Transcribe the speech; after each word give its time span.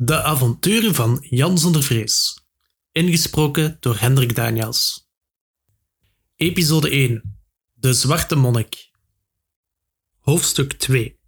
De 0.00 0.22
avonturen 0.22 0.94
van 0.94 1.26
Jan 1.30 1.58
zonder 1.58 1.82
vrees. 1.82 2.44
Ingesproken 2.92 3.76
door 3.80 3.96
Hendrik 3.96 4.34
Daniels. 4.34 5.08
Episode 6.36 6.90
1. 6.90 7.40
De 7.74 7.92
Zwarte 7.92 8.36
Monnik. 8.36 8.90
Hoofdstuk 10.18 10.72
2. 10.72 11.18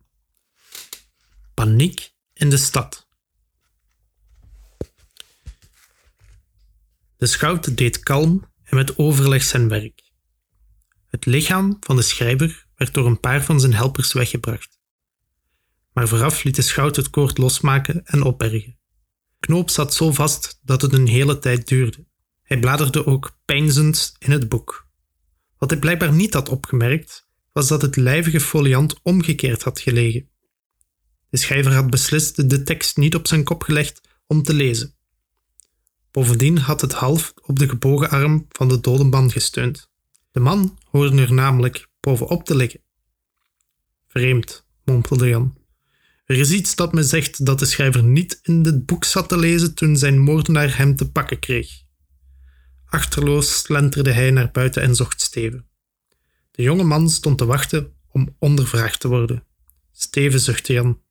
Paniek 1.55 2.13
in 2.33 2.51
de 2.51 2.57
stad. 2.57 3.09
De 7.17 7.27
schout 7.27 7.77
deed 7.77 8.01
kalm 8.01 8.53
en 8.63 8.77
met 8.77 8.99
overleg 8.99 9.43
zijn 9.43 9.69
werk. 9.69 10.13
Het 11.07 11.27
lichaam 11.27 11.77
van 11.81 11.97
de 11.97 12.03
schrijver 12.03 12.67
werd 12.75 12.95
door 12.95 13.07
een 13.07 13.21
paar 13.21 13.45
van 13.45 13.61
zijn 13.61 13.75
helpers 13.75 14.13
weggebracht 14.13 14.80
maar 15.93 16.09
vooraf 16.09 16.43
liet 16.43 16.57
de 16.57 16.63
schout 16.63 16.97
het 16.97 17.11
koord 17.11 17.39
losmaken 17.39 18.05
en 18.05 18.23
opbergen. 18.23 18.79
Knoop 19.41 19.71
zat 19.71 19.95
zo 19.95 20.13
vast 20.13 20.61
dat 20.63 20.83
het 20.83 20.93
een 20.93 21.07
hele 21.07 21.39
tijd 21.39 21.69
duurde. 21.69 22.07
Hij 22.43 22.59
bladerde 22.59 23.07
ook 23.07 23.39
peinzend 23.45 24.15
in 24.19 24.31
het 24.31 24.49
boek. 24.49 24.89
Wat 25.59 25.71
hij 25.71 25.79
blijkbaar 25.79 26.13
niet 26.13 26.35
had 26.35 26.49
opgemerkt, 26.49 27.29
was 27.53 27.69
dat 27.69 27.83
het 27.83 27.97
lijvige 27.97 28.41
foliant 28.41 29.01
omgekeerd 29.03 29.63
had 29.63 29.81
gelegen. 29.81 30.29
De 31.29 31.37
schrijver 31.37 31.75
had 31.75 31.91
beslist 31.91 32.51
de 32.51 32.63
tekst 32.63 32.97
niet 32.97 33.15
op 33.15 33.27
zijn 33.27 33.45
kop 33.45 33.63
gelegd 33.63 34.01
om 34.27 34.43
te 34.43 34.55
lezen. 34.55 34.95
Bovendien 36.11 36.59
had 36.59 36.81
het 36.81 36.93
half 36.93 37.33
op 37.43 37.59
de 37.59 37.69
gebogen 37.69 38.11
arm 38.11 38.47
van 38.49 38.69
de 38.69 38.81
dode 38.81 39.05
man 39.05 39.31
gesteund. 39.31 39.91
De 40.31 40.41
man 40.41 40.79
hoorde 40.85 41.23
er 41.23 41.33
namelijk 41.33 41.89
bovenop 42.01 42.45
te 42.45 42.57
liggen. 42.57 42.81
Vreemd, 44.07 44.67
mompelde 44.85 45.29
Jan. 45.29 45.60
Er 46.31 46.39
is 46.39 46.51
iets 46.51 46.75
dat 46.75 46.93
me 46.93 47.03
zegt 47.03 47.47
dat 47.47 47.59
de 47.59 47.65
schrijver 47.65 48.03
niet 48.03 48.39
in 48.43 48.63
dit 48.63 48.87
boek 48.87 49.05
zat 49.05 49.29
te 49.29 49.39
lezen 49.39 49.75
toen 49.75 49.97
zijn 49.97 50.19
moordenaar 50.19 50.77
hem 50.77 50.97
te 50.97 51.11
pakken 51.11 51.39
kreeg. 51.39 51.83
Achterloos 52.85 53.59
slenterde 53.59 54.13
hij 54.13 54.31
naar 54.31 54.51
buiten 54.51 54.83
en 54.83 54.95
zocht 54.95 55.21
Steven. 55.21 55.67
De 56.51 56.63
jonge 56.63 56.83
man 56.83 57.09
stond 57.09 57.39
te 57.39 57.45
wachten 57.45 57.93
om 58.09 58.37
ondervraagd 58.39 59.01
te 59.01 59.09
worden. 59.09 59.47
Steven 59.93 60.41
zuchtte 60.41 60.73
Jan. 60.73 61.03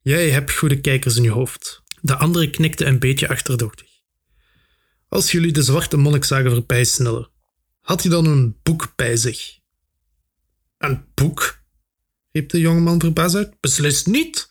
Jij 0.00 0.30
hebt 0.30 0.52
goede 0.52 0.80
kijkers 0.80 1.16
in 1.16 1.22
je 1.22 1.30
hoofd. 1.30 1.82
De 2.00 2.16
andere 2.16 2.50
knikte 2.50 2.84
een 2.84 2.98
beetje 2.98 3.28
achterdochtig. 3.28 3.88
Als 5.08 5.32
jullie 5.32 5.52
de 5.52 5.62
zwarte 5.62 5.96
monnik 5.96 6.24
zagen 6.24 6.50
voorbijsnellen, 6.50 7.30
had 7.80 8.02
hij 8.02 8.10
dan 8.10 8.26
een 8.26 8.56
boek 8.62 8.92
bij 8.96 9.16
zich? 9.16 9.58
Een 10.78 11.04
boek? 11.14 11.61
Riep 12.32 12.50
de 12.50 12.60
jongeman 12.60 13.00
verbaasd 13.00 13.34
uit. 13.34 13.60
Beslist 13.60 14.06
niet. 14.06 14.50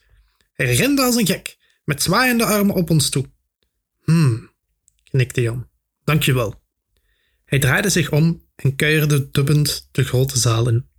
Hij 0.54 0.74
rende 0.76 1.02
als 1.02 1.16
een 1.16 1.26
gek, 1.26 1.58
met 1.84 2.02
zwaaiende 2.02 2.46
armen 2.46 2.76
op 2.76 2.90
ons 2.90 3.10
toe. 3.10 3.26
Hmm, 4.04 4.52
knikte 5.10 5.42
Jan. 5.42 5.68
Dankjewel. 6.04 6.62
Hij 7.46 7.60
draaide 7.60 7.90
zich 7.90 8.12
om 8.12 8.46
en 8.56 8.76
kuierde 8.76 9.32
dubbend 9.32 9.88
de 9.92 10.04
grote 10.04 10.40
zaal 10.40 10.68
in. 10.68 10.90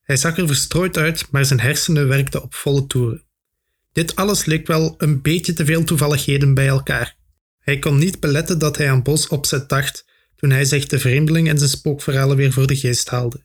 Hij 0.00 0.16
zag 0.16 0.38
er 0.38 0.46
verstrooid 0.46 0.96
uit, 0.96 1.30
maar 1.30 1.44
zijn 1.44 1.60
hersenen 1.60 2.08
werkten 2.08 2.42
op 2.42 2.54
volle 2.54 2.86
toeren. 2.86 3.24
Dit 3.92 4.16
alles 4.16 4.44
leek 4.44 4.66
wel 4.66 4.94
een 4.98 5.22
beetje 5.22 5.52
te 5.52 5.64
veel 5.64 5.84
toevalligheden 5.84 6.54
bij 6.54 6.68
elkaar. 6.68 7.16
Hij 7.58 7.78
kon 7.78 7.98
niet 7.98 8.20
beletten 8.20 8.58
dat 8.58 8.76
hij 8.76 8.90
aan 8.90 9.02
Bos 9.02 9.28
opzet 9.28 9.68
dacht 9.68 10.04
toen 10.36 10.50
hij 10.50 10.64
zich 10.64 10.86
de 10.86 10.98
vreemdeling 10.98 11.48
en 11.48 11.58
zijn 11.58 11.70
spookverhalen 11.70 12.36
weer 12.36 12.52
voor 12.52 12.66
de 12.66 12.76
geest 12.76 13.08
haalde. 13.08 13.44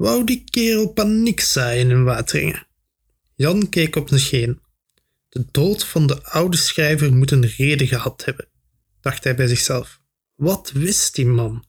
Wou 0.00 0.24
die 0.24 0.44
kerel 0.44 0.86
paniek 0.96 1.40
zaaien 1.40 1.90
in 1.90 2.04
Wateringen? 2.04 2.66
Jan 3.34 3.68
keek 3.68 3.96
op 3.96 4.08
de 4.08 4.18
scheen. 4.18 4.60
De 5.28 5.44
dood 5.50 5.84
van 5.84 6.06
de 6.06 6.22
oude 6.24 6.56
schrijver 6.56 7.12
moet 7.12 7.30
een 7.30 7.46
reden 7.46 7.86
gehad 7.86 8.24
hebben, 8.24 8.48
dacht 9.00 9.24
hij 9.24 9.34
bij 9.36 9.46
zichzelf. 9.46 10.00
Wat 10.34 10.70
wist 10.70 11.14
die 11.14 11.26
man? 11.26 11.64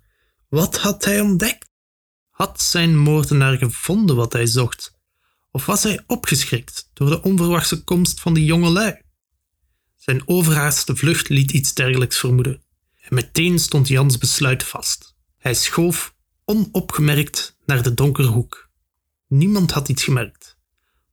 Wat 0.49 0.77
had 0.77 1.05
hij 1.05 1.19
ontdekt? 1.19 1.69
Had 2.29 2.61
zijn 2.61 2.97
moordenaar 2.97 3.57
gevonden 3.57 4.15
wat 4.15 4.33
hij 4.33 4.45
zocht? 4.45 4.93
Of 5.51 5.65
was 5.65 5.83
hij 5.83 6.03
opgeschrikt 6.07 6.89
door 6.93 7.09
de 7.09 7.21
onverwachte 7.21 7.83
komst 7.83 8.19
van 8.19 8.33
die 8.33 8.45
jonge 8.45 8.69
lui? 8.69 9.01
Zijn 9.97 10.27
overhaaste 10.27 10.95
vlucht 10.95 11.29
liet 11.29 11.51
iets 11.51 11.73
dergelijks 11.73 12.19
vermoeden. 12.19 12.63
En 13.01 13.15
meteen 13.15 13.59
stond 13.59 13.87
Jans 13.87 14.17
besluit 14.17 14.63
vast. 14.63 15.15
Hij 15.37 15.53
schoof 15.53 16.15
onopgemerkt 16.45 17.59
naar 17.73 17.83
de 17.83 17.93
donkere 17.93 18.27
hoek. 18.27 18.69
Niemand 19.27 19.71
had 19.71 19.89
iets 19.89 20.03
gemerkt. 20.03 20.57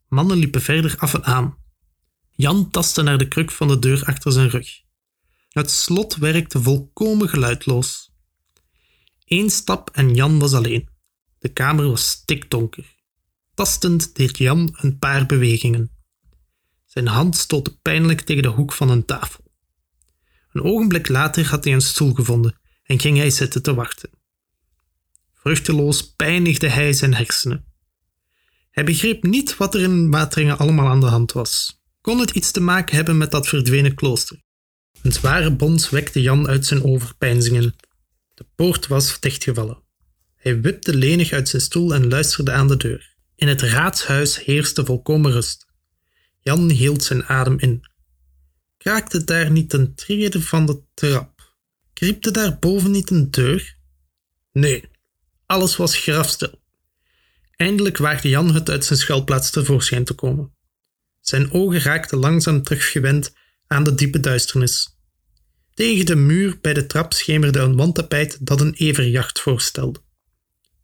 Mannen 0.09 0.37
liepen 0.37 0.63
verder 0.63 0.95
af 0.99 1.15
en 1.15 1.25
aan. 1.25 1.57
Jan 2.31 2.71
tastte 2.71 3.03
naar 3.03 3.19
de 3.19 3.29
kruk 3.29 3.51
van 3.51 3.69
de 3.69 3.79
deur 3.79 4.05
achter 4.05 4.33
zijn 4.33 4.49
rug. 4.49 4.83
Het 5.49 5.71
slot 5.71 6.17
werkte 6.17 6.63
volkomen 6.63 7.29
geluidloos. 7.29 8.13
Eén 9.25 9.51
stap 9.51 9.91
en 9.91 10.15
Jan 10.15 10.39
was 10.39 10.53
alleen. 10.53 10.89
De 11.39 11.49
kamer 11.49 11.89
was 11.89 12.09
stikdonker. 12.09 12.97
Tastend 13.55 14.17
deed 14.17 14.39
Jan 14.39 14.77
een 14.81 14.99
paar 14.99 15.27
bewegingen. 15.27 15.91
Zijn 16.85 17.07
hand 17.07 17.37
stootte 17.37 17.79
pijnlijk 17.79 18.21
tegen 18.21 18.43
de 18.43 18.49
hoek 18.49 18.73
van 18.73 18.91
een 18.91 19.05
tafel. 19.05 19.45
Een 20.53 20.63
ogenblik 20.63 21.09
later 21.09 21.47
had 21.47 21.65
hij 21.65 21.73
een 21.73 21.81
stoel 21.81 22.15
gevonden 22.15 22.59
en 22.83 23.01
ging 23.01 23.17
hij 23.17 23.31
zitten 23.31 23.63
te 23.63 23.75
wachten. 23.75 24.18
Vruchteloos 25.49 26.15
pijnigde 26.15 26.69
hij 26.69 26.93
zijn 26.93 27.15
hersenen. 27.15 27.65
Hij 28.71 28.85
begreep 28.85 29.23
niet 29.23 29.57
wat 29.57 29.75
er 29.75 29.81
in 29.81 30.11
Wateringen 30.11 30.59
allemaal 30.59 30.87
aan 30.87 31.01
de 31.01 31.07
hand 31.07 31.33
was. 31.33 31.83
Kon 32.01 32.19
het 32.19 32.31
iets 32.31 32.51
te 32.51 32.61
maken 32.61 32.97
hebben 32.97 33.17
met 33.17 33.31
dat 33.31 33.49
verdwenen 33.49 33.95
klooster? 33.95 34.43
Een 35.03 35.13
zware 35.13 35.53
bons 35.53 35.91
wekte 35.91 36.23
Jan 36.23 36.49
uit 36.49 36.67
zijn 36.67 36.85
overpeinzingen. 36.85 37.75
De 38.35 38.47
poort 38.55 38.87
was 38.87 39.21
dichtgevallen. 39.21 39.83
Hij 40.37 40.61
wipte 40.61 40.95
lenig 40.95 41.33
uit 41.33 41.49
zijn 41.49 41.63
stoel 41.63 41.95
en 41.95 42.09
luisterde 42.09 42.53
aan 42.53 42.69
de 42.69 42.77
deur. 42.77 43.15
In 43.35 43.49
het 43.49 43.63
raadshuis 43.63 44.45
heerste 44.45 44.85
volkomen 44.85 45.33
rust. 45.33 45.67
Jan 46.41 46.71
hield 46.71 47.05
zijn 47.05 47.25
adem 47.25 47.59
in. 47.59 47.81
Kraakte 48.77 49.25
daar 49.25 49.51
niet 49.51 49.73
een 49.73 49.95
trede 49.95 50.43
van 50.43 50.67
de 50.67 50.83
trap? 50.95 51.57
Kriepte 51.93 52.31
daar 52.31 52.59
boven 52.59 52.91
niet 52.91 53.11
een 53.11 53.31
deur? 53.31 53.77
Nee, 54.53 54.97
alles 55.49 55.77
was 55.77 55.97
grafstil. 55.97 56.61
Eindelijk 57.57 57.97
waagde 57.97 58.29
Jan 58.29 58.55
het 58.55 58.71
uit 58.71 58.85
zijn 58.85 58.99
schuilplaats 58.99 59.51
tevoorschijn 59.51 60.05
te 60.05 60.15
komen. 60.15 60.55
Zijn 61.21 61.53
ogen 61.53 61.81
raakten 61.81 62.19
langzaam 62.19 62.63
teruggewend 62.63 63.33
aan 63.67 63.85
de 63.85 63.95
diepe 63.95 64.21
duisternis. 64.21 64.99
Tegen 65.75 66.07
de 66.07 66.17
muur 66.17 66.59
bij 66.61 66.75
de 66.75 66.87
trap 66.87 67.13
schemerde 67.13 67.59
een 67.59 67.77
wandtapijt 67.77 68.47
dat 68.47 68.61
een 68.61 68.75
everjacht 68.75 69.41
voorstelde. 69.41 70.01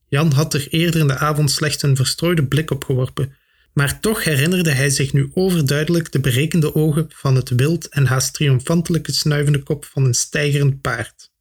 Jan 0.08 0.32
had 0.32 0.54
er 0.54 0.68
eerder 0.68 1.00
in 1.00 1.06
de 1.06 1.18
avond 1.18 1.50
slechts 1.50 1.82
een 1.82 1.96
verstrooide 1.96 2.46
blik 2.46 2.70
op 2.70 2.84
geworpen, 2.84 3.36
maar 3.72 4.00
toch 4.00 4.24
herinnerde 4.24 4.70
hij 4.70 4.90
zich 4.90 5.12
nu 5.12 5.30
overduidelijk 5.34 6.12
de 6.12 6.20
berekende 6.20 6.74
ogen 6.74 7.06
van 7.08 7.34
het 7.34 7.48
wild 7.48 7.88
en 7.88 8.06
haast 8.06 8.34
triomfantelijke 8.34 9.12
snuivende 9.12 9.62
kop 9.62 9.84
van 9.84 10.04
een 10.04 10.14
stijgerend 10.14 10.80
paard. 10.80 11.32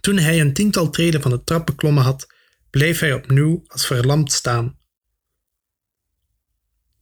Toen 0.00 0.18
hij 0.18 0.40
een 0.40 0.52
tiental 0.52 0.90
treden 0.90 1.22
van 1.22 1.30
de 1.30 1.44
trap 1.44 1.66
beklommen 1.66 2.02
had, 2.02 2.26
bleef 2.70 2.98
hij 2.98 3.12
opnieuw 3.12 3.62
als 3.66 3.86
verlamd 3.86 4.32
staan. 4.32 4.78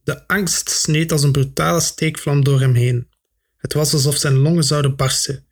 De 0.03 0.27
angst 0.27 0.69
sneed 0.69 1.11
als 1.11 1.23
een 1.23 1.31
brutale 1.31 1.79
steekvlam 1.79 2.43
door 2.43 2.59
hem 2.59 2.73
heen. 2.73 3.09
Het 3.57 3.73
was 3.73 3.93
alsof 3.93 4.15
zijn 4.15 4.35
longen 4.35 4.63
zouden 4.63 4.95
barsten. 4.95 5.45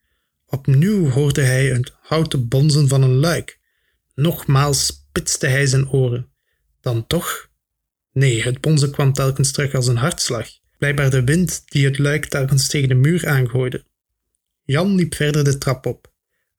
Opnieuw 0.45 1.09
hoorde 1.09 1.41
hij 1.41 1.65
het 1.65 1.93
houten 2.01 2.47
bonzen 2.47 2.87
van 2.87 3.01
een 3.01 3.15
luik. 3.15 3.59
Nogmaals 4.13 4.85
spitste 4.85 5.47
hij 5.47 5.65
zijn 5.65 5.89
oren. 5.89 6.31
Dan 6.81 7.07
toch? 7.07 7.49
Nee, 8.11 8.43
het 8.43 8.61
bonzen 8.61 8.91
kwam 8.91 9.13
telkens 9.13 9.51
terug 9.51 9.73
als 9.73 9.87
een 9.87 9.97
hartslag. 9.97 10.47
Blijkbaar 10.77 11.09
de 11.09 11.23
wind 11.23 11.63
die 11.65 11.85
het 11.85 11.97
luik 11.97 12.25
telkens 12.25 12.67
tegen 12.67 12.89
de 12.89 12.95
muur 12.95 13.27
aangooide. 13.27 13.85
Jan 14.63 14.95
liep 14.95 15.15
verder 15.15 15.43
de 15.43 15.57
trap 15.57 15.85
op. 15.85 16.13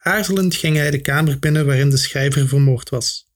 Aarzelend 0.07 0.55
ging 0.55 0.77
hij 0.77 0.91
de 0.91 1.01
kamer 1.01 1.39
binnen 1.39 1.67
waarin 1.67 1.91
de 1.91 1.97
schrijver 1.97 2.49
vermoord 2.49 2.89
was. 2.89 3.31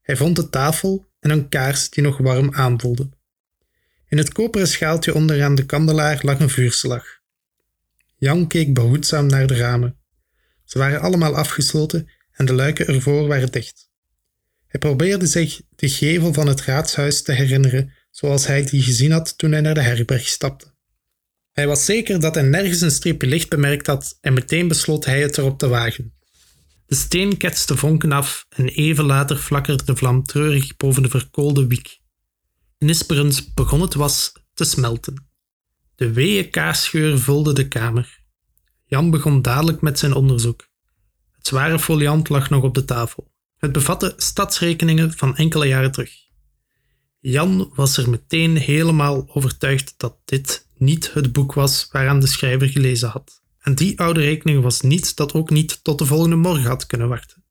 Hij 0.00 0.16
vond 0.16 0.36
de 0.36 0.48
tafel 0.48 1.06
en 1.20 1.30
een 1.30 1.48
kaars 1.48 1.90
die 1.90 2.02
nog 2.02 2.18
warm 2.18 2.54
aanvoelde. 2.54 3.08
In 4.08 4.18
het 4.18 4.32
koperen 4.32 4.68
schaaltje 4.68 5.14
onderaan 5.14 5.54
de 5.54 5.66
kandelaar 5.66 6.18
lag 6.22 6.40
een 6.40 6.50
vuurslag. 6.50 7.04
Jan 8.16 8.46
keek 8.46 8.74
behoedzaam 8.74 9.26
naar 9.26 9.46
de 9.46 9.56
ramen. 9.56 9.96
Ze 10.64 10.78
waren 10.78 11.00
allemaal 11.00 11.36
afgesloten 11.36 12.08
en 12.32 12.44
de 12.44 12.52
luiken 12.52 12.86
ervoor 12.86 13.26
waren 13.28 13.52
dicht. 13.52 13.90
Hij 14.66 14.80
probeerde 14.80 15.26
zich 15.26 15.60
de 15.76 15.88
gevel 15.88 16.32
van 16.32 16.46
het 16.46 16.60
raadshuis 16.60 17.22
te 17.22 17.32
herinneren 17.32 17.92
zoals 18.10 18.46
hij 18.46 18.64
die 18.64 18.82
gezien 18.82 19.12
had 19.12 19.38
toen 19.38 19.52
hij 19.52 19.60
naar 19.60 19.74
de 19.74 19.82
herberg 19.82 20.26
stapte. 20.26 20.71
Hij 21.52 21.66
was 21.66 21.84
zeker 21.84 22.20
dat 22.20 22.34
hij 22.34 22.44
nergens 22.44 22.80
een 22.80 22.90
streepje 22.90 23.28
licht 23.28 23.48
bemerkt 23.48 23.86
had 23.86 24.18
en 24.20 24.32
meteen 24.32 24.68
besloot 24.68 25.04
hij 25.04 25.22
het 25.22 25.38
erop 25.38 25.58
te 25.58 25.68
wagen. 25.68 26.14
De 26.86 26.94
steen 26.94 27.36
ketste 27.36 27.76
vonken 27.76 28.12
af 28.12 28.46
en 28.48 28.68
even 28.68 29.04
later 29.04 29.36
flakkerde 29.36 29.84
de 29.84 29.96
vlam 29.96 30.24
treurig 30.24 30.76
boven 30.76 31.02
de 31.02 31.08
verkoolde 31.08 31.66
wiek. 31.66 32.00
Nisperend 32.78 33.54
begon 33.54 33.80
het 33.80 33.94
was 33.94 34.32
te 34.54 34.64
smelten. 34.64 35.26
De 35.94 36.12
weeë 36.12 36.50
kaasgeur 36.50 37.18
vulde 37.18 37.52
de 37.52 37.68
kamer. 37.68 38.20
Jan 38.84 39.10
begon 39.10 39.42
dadelijk 39.42 39.80
met 39.80 39.98
zijn 39.98 40.14
onderzoek. 40.14 40.68
Het 41.36 41.46
zware 41.46 41.78
foliant 41.78 42.28
lag 42.28 42.50
nog 42.50 42.62
op 42.62 42.74
de 42.74 42.84
tafel. 42.84 43.32
Het 43.56 43.72
bevatte 43.72 44.12
stadsrekeningen 44.16 45.12
van 45.12 45.36
enkele 45.36 45.66
jaren 45.66 45.92
terug. 45.92 46.12
Jan 47.18 47.72
was 47.74 47.96
er 47.96 48.10
meteen 48.10 48.56
helemaal 48.56 49.24
overtuigd 49.34 49.94
dat 49.96 50.16
dit 50.24 50.66
niet 50.82 51.12
het 51.12 51.32
boek 51.32 51.52
was 51.52 51.88
waaraan 51.90 52.20
de 52.20 52.26
schrijver 52.26 52.68
gelezen 52.68 53.08
had. 53.08 53.42
En 53.60 53.74
die 53.74 54.00
oude 54.00 54.20
rekening 54.20 54.62
was 54.62 54.80
niets 54.80 55.14
dat 55.14 55.32
ook 55.32 55.50
niet 55.50 55.84
tot 55.84 55.98
de 55.98 56.06
volgende 56.06 56.36
morgen 56.36 56.68
had 56.68 56.86
kunnen 56.86 57.08
wachten. 57.08 57.44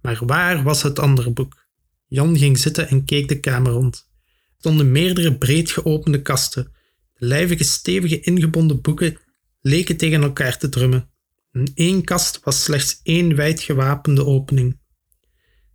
Maar 0.00 0.26
waar 0.26 0.62
was 0.62 0.82
het 0.82 0.98
andere 0.98 1.30
boek? 1.30 1.66
Jan 2.06 2.38
ging 2.38 2.58
zitten 2.58 2.88
en 2.88 3.04
keek 3.04 3.28
de 3.28 3.40
kamer 3.40 3.72
rond. 3.72 4.08
Er 4.24 4.54
stonden 4.58 4.92
meerdere 4.92 5.36
breed 5.36 5.70
geopende 5.70 6.22
kasten. 6.22 6.72
De 7.14 7.26
lijvige, 7.26 7.64
stevige 7.64 8.20
ingebonden 8.20 8.80
boeken 8.80 9.18
leken 9.60 9.96
tegen 9.96 10.22
elkaar 10.22 10.58
te 10.58 10.68
drummen. 10.68 11.10
In 11.52 11.70
één 11.74 12.04
kast 12.04 12.40
was 12.42 12.62
slechts 12.62 13.00
één 13.02 13.36
wijd 13.36 13.60
gewapende 13.60 14.24
opening. 14.24 14.78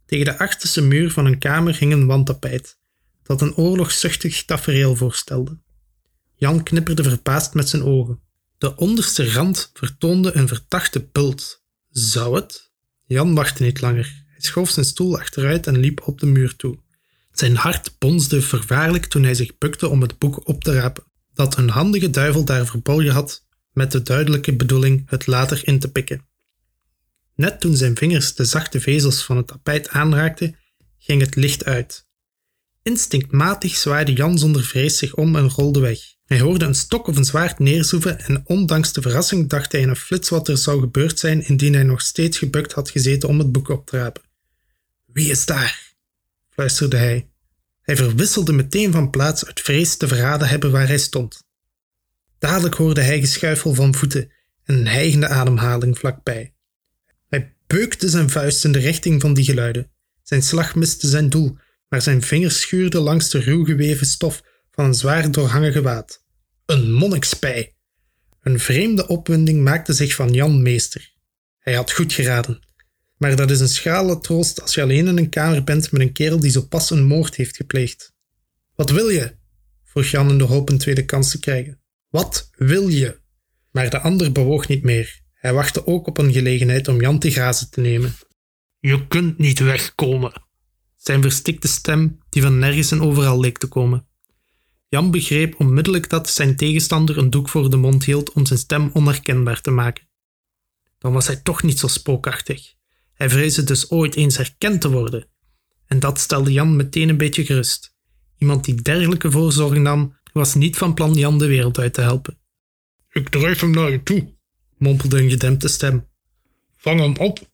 Tegen 0.06 0.26
de 0.26 0.38
achterste 0.38 0.82
muur 0.82 1.12
van 1.12 1.26
een 1.26 1.40
kamer 1.40 1.78
hing 1.78 1.94
een 1.94 2.06
wandtapijt, 2.06 2.80
dat 3.24 3.42
een 3.42 3.56
oorlogszuchtig 3.56 4.46
tafereel 4.46 4.96
voorstelde. 4.96 5.63
Jan 6.36 6.64
knipperde 6.64 7.04
verbaasd 7.04 7.54
met 7.54 7.70
zijn 7.70 7.84
ogen. 7.84 8.20
De 8.58 8.76
onderste 8.76 9.32
rand 9.32 9.70
vertoonde 9.74 10.36
een 10.36 10.48
vertachte 10.48 11.08
bult. 11.12 11.64
Zou 11.90 12.36
het? 12.36 12.72
Jan 13.06 13.36
wachtte 13.36 13.64
niet 13.64 13.82
langer. 13.82 14.24
Hij 14.28 14.42
schoof 14.42 14.70
zijn 14.70 14.86
stoel 14.86 15.20
achteruit 15.20 15.68
en 15.68 15.78
liep 15.78 16.08
op 16.08 16.20
de 16.20 16.26
muur 16.26 16.56
toe. 16.56 16.80
Zijn 17.32 17.56
hart 17.56 17.96
bonsde 17.98 18.42
vervaarlijk 18.42 19.06
toen 19.06 19.24
hij 19.24 19.34
zich 19.34 19.58
bukte 19.58 19.88
om 19.88 20.02
het 20.02 20.18
boek 20.18 20.48
op 20.48 20.64
te 20.64 20.74
rapen, 20.74 21.04
dat 21.34 21.58
een 21.58 21.70
handige 21.70 22.10
duivel 22.10 22.46
daar 22.46 22.66
verborgen 22.66 23.12
had, 23.12 23.46
met 23.72 23.92
de 23.92 24.02
duidelijke 24.02 24.56
bedoeling 24.56 25.04
het 25.06 25.28
later 25.28 25.68
in 25.68 25.80
te 25.80 25.92
pikken. 25.92 26.28
Net 27.36 27.60
toen 27.60 27.78
zijn 27.78 27.98
vingers 27.98 28.36
de 28.36 28.46
zachte 28.46 28.82
vezels 28.82 29.24
van 29.24 29.38
het 29.38 29.48
tapijt 29.48 29.90
aanraakten, 29.90 30.56
ging 30.98 31.22
het 31.22 31.36
licht 31.36 31.66
uit. 31.66 32.08
Instinctmatig 32.84 33.76
zwaaide 33.76 34.14
Jan 34.14 34.38
zonder 34.38 34.64
vrees 34.64 34.98
zich 34.98 35.16
om 35.16 35.36
en 35.36 35.50
rolde 35.50 35.80
weg. 35.80 36.00
Hij 36.26 36.40
hoorde 36.40 36.66
een 36.66 36.76
stok 36.76 37.08
of 37.08 37.18
een 37.18 37.26
zwaard 37.26 37.60
neerzoeven 37.60 38.20
en 38.20 38.42
ondanks 38.46 38.94
de 38.94 39.02
verrassing 39.02 39.50
dacht 39.50 39.72
hij 39.72 39.82
in 39.82 39.90
een 39.90 39.96
flits 39.96 40.30
wat 40.30 40.48
er 40.48 40.58
zou 40.58 40.80
gebeurd 40.80 41.20
zijn 41.20 41.48
indien 41.48 41.74
hij 41.74 41.84
nog 41.84 42.02
steeds 42.02 42.38
gebukt 42.38 42.74
had 42.74 42.90
gezeten 42.90 43.30
om 43.30 43.40
het 43.40 43.52
boek 43.52 43.70
op 43.70 43.86
te 43.86 43.98
rapen. 43.98 44.22
Wie 45.06 45.30
is 45.30 45.46
daar? 45.46 45.94
fluisterde 46.50 46.98
hij. 46.98 47.28
Hij 47.82 47.96
verwisselde 47.96 48.54
meteen 48.54 48.92
van 48.92 49.10
plaats 49.10 49.46
uit 49.46 49.62
vrees 49.62 49.98
te 49.98 50.08
verraden 50.08 50.48
hebben 50.48 50.72
waar 50.72 50.88
hij 50.88 50.98
stond. 50.98 51.44
Dadelijk 52.40 52.76
hoorde 52.76 53.02
hij 53.02 53.20
geschuifel 53.20 53.74
van 53.74 53.96
voeten 53.96 54.32
en 54.64 54.76
een 54.76 54.88
hijgende 54.88 55.28
ademhaling 55.28 55.98
vlakbij. 55.98 56.54
Hij 57.28 57.56
beukte 57.68 58.10
zijn 58.10 58.30
vuist 58.30 58.66
in 58.66 58.72
de 58.72 58.80
richting 58.80 59.22
van 59.22 59.34
die 59.34 59.46
geluiden. 59.46 59.92
Zijn 60.24 60.42
slag 60.44 60.76
miste 60.76 61.08
zijn 61.08 61.30
doel, 61.30 61.58
maar 61.94 62.02
zijn 62.02 62.22
vingers 62.22 62.60
schuurden 62.60 63.02
langs 63.02 63.30
de 63.30 63.40
ruw 63.40 63.66
geweven 63.66 64.06
stof 64.08 64.44
van 64.72 64.86
een 64.86 64.94
zwaar 64.94 65.32
doorhangen 65.32 65.72
gewaad. 65.72 66.24
Een 66.66 66.92
monnikspij! 66.92 67.76
Een 68.42 68.60
vreemde 68.60 69.08
opwinding 69.08 69.64
maakte 69.64 69.94
zich 69.94 70.16
van 70.16 70.34
Jan 70.34 70.62
meester. 70.62 71.14
Hij 71.60 71.74
had 71.74 71.92
goed 71.92 72.14
geraden. 72.14 72.60
Maar 73.18 73.36
dat 73.36 73.52
is 73.52 73.60
een 73.60 73.68
schrale 73.68 74.20
troost 74.20 74.62
als 74.62 74.74
je 74.74 74.82
alleen 74.82 75.08
in 75.08 75.18
een 75.18 75.30
kamer 75.30 75.64
bent 75.64 75.92
met 75.92 76.02
een 76.02 76.12
kerel 76.12 76.40
die 76.40 76.52
zo 76.52 76.62
pas 76.62 76.90
een 76.90 77.06
moord 77.06 77.36
heeft 77.36 77.56
gepleegd. 77.56 78.14
Wat 78.76 78.90
wil 78.90 79.10
je? 79.10 79.36
vroeg 79.84 80.06
Jan 80.06 80.30
in 80.30 80.38
de 80.38 80.44
hoop 80.44 80.70
een 80.70 80.78
tweede 80.78 81.06
kans 81.06 81.32
te 81.32 81.40
krijgen. 81.40 81.82
Wat 82.10 82.50
wil 82.56 82.88
je? 82.88 83.20
Maar 83.72 83.90
de 83.90 84.00
ander 84.00 84.32
bewoog 84.32 84.68
niet 84.68 84.84
meer. 84.84 85.22
Hij 85.34 85.54
wachtte 85.54 85.88
ook 85.88 86.08
op 86.08 86.18
een 86.18 86.34
gelegenheid 86.34 86.88
om 86.88 87.02
Jan 87.02 87.20
te 87.20 87.32
grazen 87.32 87.70
te 87.70 87.82
nemen. 87.82 88.16
Je 88.80 89.08
kunt 89.08 89.38
niet 89.38 89.60
wegkomen. 89.60 90.43
Zijn 91.04 91.22
verstikte 91.22 91.68
stem, 91.68 92.20
die 92.30 92.42
van 92.42 92.60
nergens 92.60 92.92
en 92.92 93.02
overal 93.02 93.40
leek 93.40 93.58
te 93.58 93.68
komen. 93.68 94.08
Jan 94.88 95.12
begreep 95.12 95.60
onmiddellijk 95.60 96.10
dat 96.10 96.30
zijn 96.30 96.56
tegenstander 96.56 97.18
een 97.18 97.30
doek 97.30 97.50
voor 97.50 97.70
de 97.70 97.78
mond 97.78 98.06
hield 98.06 98.32
om 98.32 98.46
zijn 98.46 98.60
stem 98.60 98.90
onherkenbaar 98.94 99.62
te 99.62 99.72
maken. 99.72 100.08
Dan 100.98 101.14
was 101.14 101.28
hij 101.28 101.36
toch 101.36 101.64
niet 101.64 101.80
zo 101.80 101.88
spookachtig. 101.88 102.74
Hij 103.14 103.30
vreesde 103.30 103.64
dus 103.64 103.90
ooit 103.90 104.16
eens 104.16 104.38
herkend 104.38 104.82
te 104.82 104.92
worden. 104.92 105.28
En 105.88 106.00
dat 106.00 106.20
stelde 106.20 106.52
Jan 106.52 106.76
meteen 106.76 107.10
een 107.10 107.18
beetje 107.18 107.46
gerust. 107.46 107.96
Iemand 108.38 108.66
die 108.66 108.82
dergelijke 108.82 109.32
voorzorg 109.32 109.78
nam, 109.78 110.18
was 110.34 110.56
niet 110.56 110.78
van 110.78 110.94
plan 110.94 111.14
Jan 111.14 111.40
de 111.40 111.48
wereld 111.48 111.80
uit 111.80 111.94
te 111.94 112.02
helpen. 112.02 112.38
Ik 113.10 113.30
drijf 113.30 113.60
hem 113.60 113.72
naar 113.72 113.92
je 113.92 114.04
toe, 114.04 114.34
mompelde 114.78 115.22
een 115.22 115.30
gedempte 115.30 115.68
stem. 115.68 116.08
Vang 116.78 117.00
hem 117.00 117.16
op. 117.16 117.52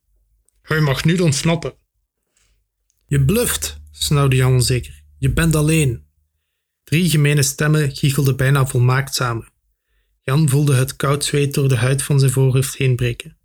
Hij 0.62 0.80
mag 0.80 1.04
niet 1.06 1.22
ontsnappen. 1.22 1.79
Je 3.10 3.26
bluft, 3.26 3.82
snauwde 3.92 4.36
Jan 4.36 4.54
onzeker. 4.54 5.04
Je 5.18 5.34
bent 5.34 5.56
alleen. 5.56 6.04
Drie 6.84 7.10
gemene 7.10 7.44
stemmen 7.44 7.96
giechelden 7.96 8.36
bijna 8.36 8.66
volmaakt 8.66 9.16
samen. 9.16 9.48
Jan 10.22 10.50
voelde 10.50 10.76
het 10.76 10.96
koud 10.96 11.26
zweet 11.26 11.54
door 11.54 11.68
de 11.68 11.76
huid 11.76 12.04
van 12.04 12.20
zijn 12.20 12.32
voorhoofd 12.32 12.76
heen 12.76 12.96
breken. 12.96 13.38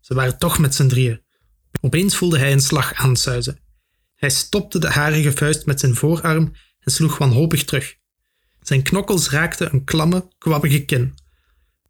Ze 0.00 0.14
waren 0.14 0.38
toch 0.38 0.58
met 0.58 0.74
z'n 0.74 0.86
drieën. 0.86 1.22
Opeens 1.80 2.16
voelde 2.16 2.38
hij 2.38 2.52
een 2.52 2.60
slag 2.60 2.94
aansuizen. 2.94 3.58
Hij 4.14 4.30
stopte 4.30 4.78
de 4.78 4.88
harige 4.88 5.32
vuist 5.32 5.66
met 5.66 5.80
zijn 5.80 5.94
voorarm 5.94 6.52
en 6.80 6.92
sloeg 6.92 7.18
wanhopig 7.18 7.64
terug. 7.64 7.96
Zijn 8.60 8.82
knokkels 8.82 9.30
raakten 9.30 9.72
een 9.72 9.84
klamme, 9.84 10.28
kwabbige 10.38 10.84
kin. 10.84 11.14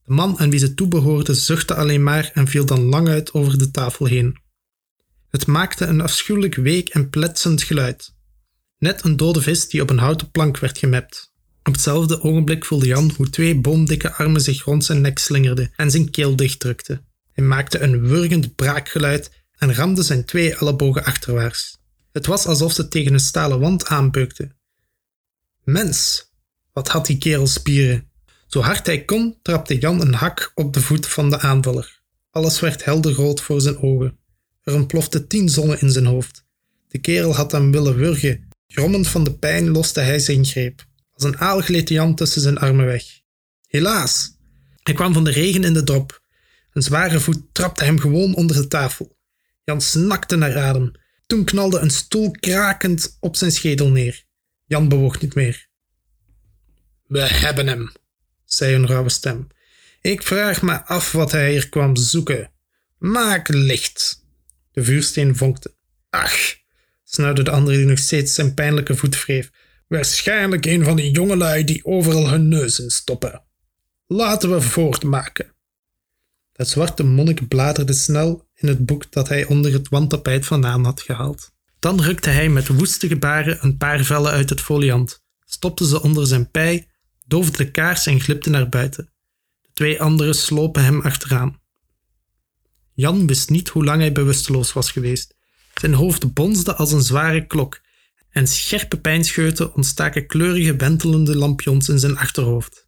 De 0.04 0.12
man 0.12 0.38
aan 0.38 0.50
wie 0.50 0.58
ze 0.58 0.74
toebehoorde 0.74 1.34
zuchtte 1.34 1.74
alleen 1.74 2.02
maar 2.02 2.30
en 2.34 2.48
viel 2.48 2.66
dan 2.66 2.82
lang 2.82 3.08
uit 3.08 3.32
over 3.32 3.58
de 3.58 3.70
tafel 3.70 4.06
heen. 4.06 4.41
Het 5.32 5.46
maakte 5.46 5.84
een 5.84 6.00
afschuwelijk 6.00 6.54
week 6.54 6.88
en 6.88 7.10
pletsend 7.10 7.62
geluid. 7.62 8.14
Net 8.78 9.04
een 9.04 9.16
dode 9.16 9.42
vis 9.42 9.68
die 9.68 9.82
op 9.82 9.90
een 9.90 9.98
houten 9.98 10.30
plank 10.30 10.58
werd 10.58 10.78
gemept. 10.78 11.32
Op 11.62 11.72
hetzelfde 11.72 12.22
ogenblik 12.22 12.64
voelde 12.64 12.86
Jan 12.86 13.12
hoe 13.16 13.30
twee 13.30 13.60
boomdikke 13.60 14.12
armen 14.12 14.40
zich 14.40 14.64
rond 14.64 14.84
zijn 14.84 15.00
nek 15.00 15.18
slingerden 15.18 15.72
en 15.76 15.90
zijn 15.90 16.10
keel 16.10 16.36
dichtdrukten. 16.36 17.06
Hij 17.32 17.44
maakte 17.44 17.78
een 17.78 18.06
wurgend 18.08 18.54
braakgeluid 18.54 19.30
en 19.52 19.74
ramde 19.74 20.02
zijn 20.02 20.24
twee 20.24 20.54
ellebogen 20.54 21.04
achterwaarts. 21.04 21.78
Het 22.12 22.26
was 22.26 22.46
alsof 22.46 22.72
ze 22.72 22.88
tegen 22.88 23.12
een 23.12 23.20
stalen 23.20 23.60
wand 23.60 23.86
aanbeukten. 23.86 24.56
Mens, 25.64 26.30
wat 26.72 26.88
had 26.88 27.06
die 27.06 27.18
kerel 27.18 27.46
spieren? 27.46 28.10
Zo 28.46 28.60
hard 28.60 28.86
hij 28.86 29.04
kon, 29.04 29.38
trapte 29.42 29.78
Jan 29.78 30.00
een 30.00 30.14
hak 30.14 30.52
op 30.54 30.74
de 30.74 30.80
voet 30.80 31.06
van 31.06 31.30
de 31.30 31.38
aanvaller. 31.38 32.00
Alles 32.30 32.60
werd 32.60 32.84
helderrood 32.84 33.40
voor 33.40 33.60
zijn 33.60 33.78
ogen. 33.78 34.20
Er 34.62 34.74
ontplofte 34.74 35.26
tien 35.26 35.48
zonnen 35.48 35.80
in 35.80 35.90
zijn 35.90 36.06
hoofd. 36.06 36.44
De 36.88 36.98
kerel 36.98 37.34
had 37.34 37.52
hem 37.52 37.72
willen 37.72 37.96
wurgen. 37.96 38.48
Grommend 38.66 39.08
van 39.08 39.24
de 39.24 39.34
pijn 39.34 39.70
loste 39.70 40.00
hij 40.00 40.18
zijn 40.18 40.44
greep. 40.44 40.86
Als 41.12 41.24
een 41.24 41.38
aal 41.38 41.60
gleed 41.60 41.88
Jan 41.88 42.14
tussen 42.14 42.40
zijn 42.40 42.58
armen 42.58 42.86
weg. 42.86 43.04
Helaas! 43.66 44.36
Hij 44.82 44.94
kwam 44.94 45.12
van 45.12 45.24
de 45.24 45.30
regen 45.30 45.64
in 45.64 45.72
de 45.72 45.84
drop. 45.84 46.22
Een 46.72 46.82
zware 46.82 47.20
voet 47.20 47.42
trapte 47.52 47.84
hem 47.84 47.98
gewoon 47.98 48.34
onder 48.34 48.56
de 48.56 48.68
tafel. 48.68 49.16
Jan 49.64 49.80
snakte 49.80 50.36
naar 50.36 50.58
adem. 50.58 50.92
Toen 51.26 51.44
knalde 51.44 51.78
een 51.78 51.90
stoel 51.90 52.30
krakend 52.30 53.16
op 53.20 53.36
zijn 53.36 53.52
schedel 53.52 53.88
neer. 53.88 54.24
Jan 54.64 54.88
bewoog 54.88 55.20
niet 55.20 55.34
meer. 55.34 55.68
We 57.06 57.20
hebben 57.20 57.66
hem, 57.66 57.92
zei 58.44 58.74
een 58.74 58.86
rauwe 58.86 59.08
stem. 59.08 59.46
Ik 60.00 60.22
vraag 60.22 60.62
me 60.62 60.84
af 60.84 61.12
wat 61.12 61.32
hij 61.32 61.50
hier 61.50 61.68
kwam 61.68 61.96
zoeken. 61.96 62.52
Maak 62.98 63.48
licht. 63.48 64.21
De 64.72 64.84
vuursteen 64.84 65.36
vonkte. 65.36 65.74
Ach, 66.10 66.54
snauwde 67.04 67.42
de 67.42 67.50
andere 67.50 67.76
die 67.76 67.86
nog 67.86 67.98
steeds 67.98 68.34
zijn 68.34 68.54
pijnlijke 68.54 68.96
voet 68.96 69.24
wreef. 69.24 69.50
Waarschijnlijk 69.88 70.66
een 70.66 70.84
van 70.84 70.96
die 70.96 71.10
jongelui 71.10 71.64
die 71.64 71.84
overal 71.84 72.30
hun 72.30 72.48
neus 72.48 72.80
in 72.80 72.90
stoppen. 72.90 73.42
Laten 74.06 74.50
we 74.50 74.60
voortmaken. 74.60 75.54
Het 76.52 76.68
zwarte 76.68 77.02
monnik 77.02 77.48
bladerde 77.48 77.92
snel 77.92 78.48
in 78.54 78.68
het 78.68 78.86
boek 78.86 79.12
dat 79.12 79.28
hij 79.28 79.44
onder 79.44 79.72
het 79.72 79.88
wandtapijt 79.88 80.46
vandaan 80.46 80.84
had 80.84 81.00
gehaald. 81.00 81.52
Dan 81.78 82.00
rukte 82.00 82.30
hij 82.30 82.48
met 82.48 82.68
woeste 82.68 83.08
gebaren 83.08 83.58
een 83.60 83.76
paar 83.76 84.04
vellen 84.04 84.32
uit 84.32 84.50
het 84.50 84.60
foliant, 84.60 85.22
stopte 85.44 85.86
ze 85.86 86.02
onder 86.02 86.26
zijn 86.26 86.50
pij, 86.50 86.88
doofde 87.26 87.64
de 87.64 87.70
kaars 87.70 88.06
en 88.06 88.20
glipte 88.20 88.50
naar 88.50 88.68
buiten. 88.68 89.12
De 89.60 89.68
twee 89.72 90.02
anderen 90.02 90.34
slopen 90.34 90.84
hem 90.84 91.00
achteraan. 91.00 91.61
Jan 92.94 93.26
wist 93.26 93.50
niet 93.50 93.68
hoe 93.68 93.84
lang 93.84 94.00
hij 94.00 94.12
bewusteloos 94.12 94.72
was 94.72 94.90
geweest. 94.90 95.34
Zijn 95.74 95.94
hoofd 95.94 96.32
bonsde 96.32 96.74
als 96.74 96.92
een 96.92 97.02
zware 97.02 97.46
klok 97.46 97.80
en 98.30 98.46
scherpe 98.46 99.00
pijnscheuten 99.00 99.74
ontstaken 99.74 100.26
kleurige 100.26 100.76
wentelende 100.76 101.36
lampjons 101.36 101.88
in 101.88 101.98
zijn 101.98 102.16
achterhoofd. 102.16 102.86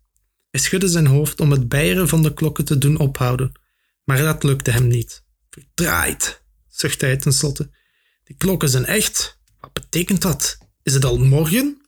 Hij 0.51 0.61
schudde 0.61 0.89
zijn 0.89 1.07
hoofd 1.07 1.41
om 1.41 1.51
het 1.51 1.69
bijeren 1.69 2.09
van 2.09 2.23
de 2.23 2.35
klokken 2.35 2.65
te 2.65 2.79
doen 2.79 2.99
ophouden, 2.99 3.61
maar 4.05 4.19
dat 4.19 4.43
lukte 4.43 4.71
hem 4.71 4.87
niet. 4.87 5.25
Verdraaid, 5.51 6.43
zuchtte 6.69 7.05
hij 7.05 7.17
tenslotte. 7.17 7.71
Die 8.25 8.37
klokken 8.37 8.69
zijn 8.69 8.85
echt. 8.85 9.39
Wat 9.61 9.73
betekent 9.73 10.23
dat? 10.23 10.59
Is 10.83 10.95
het 10.95 11.05
al 11.05 11.19
morgen? 11.19 11.79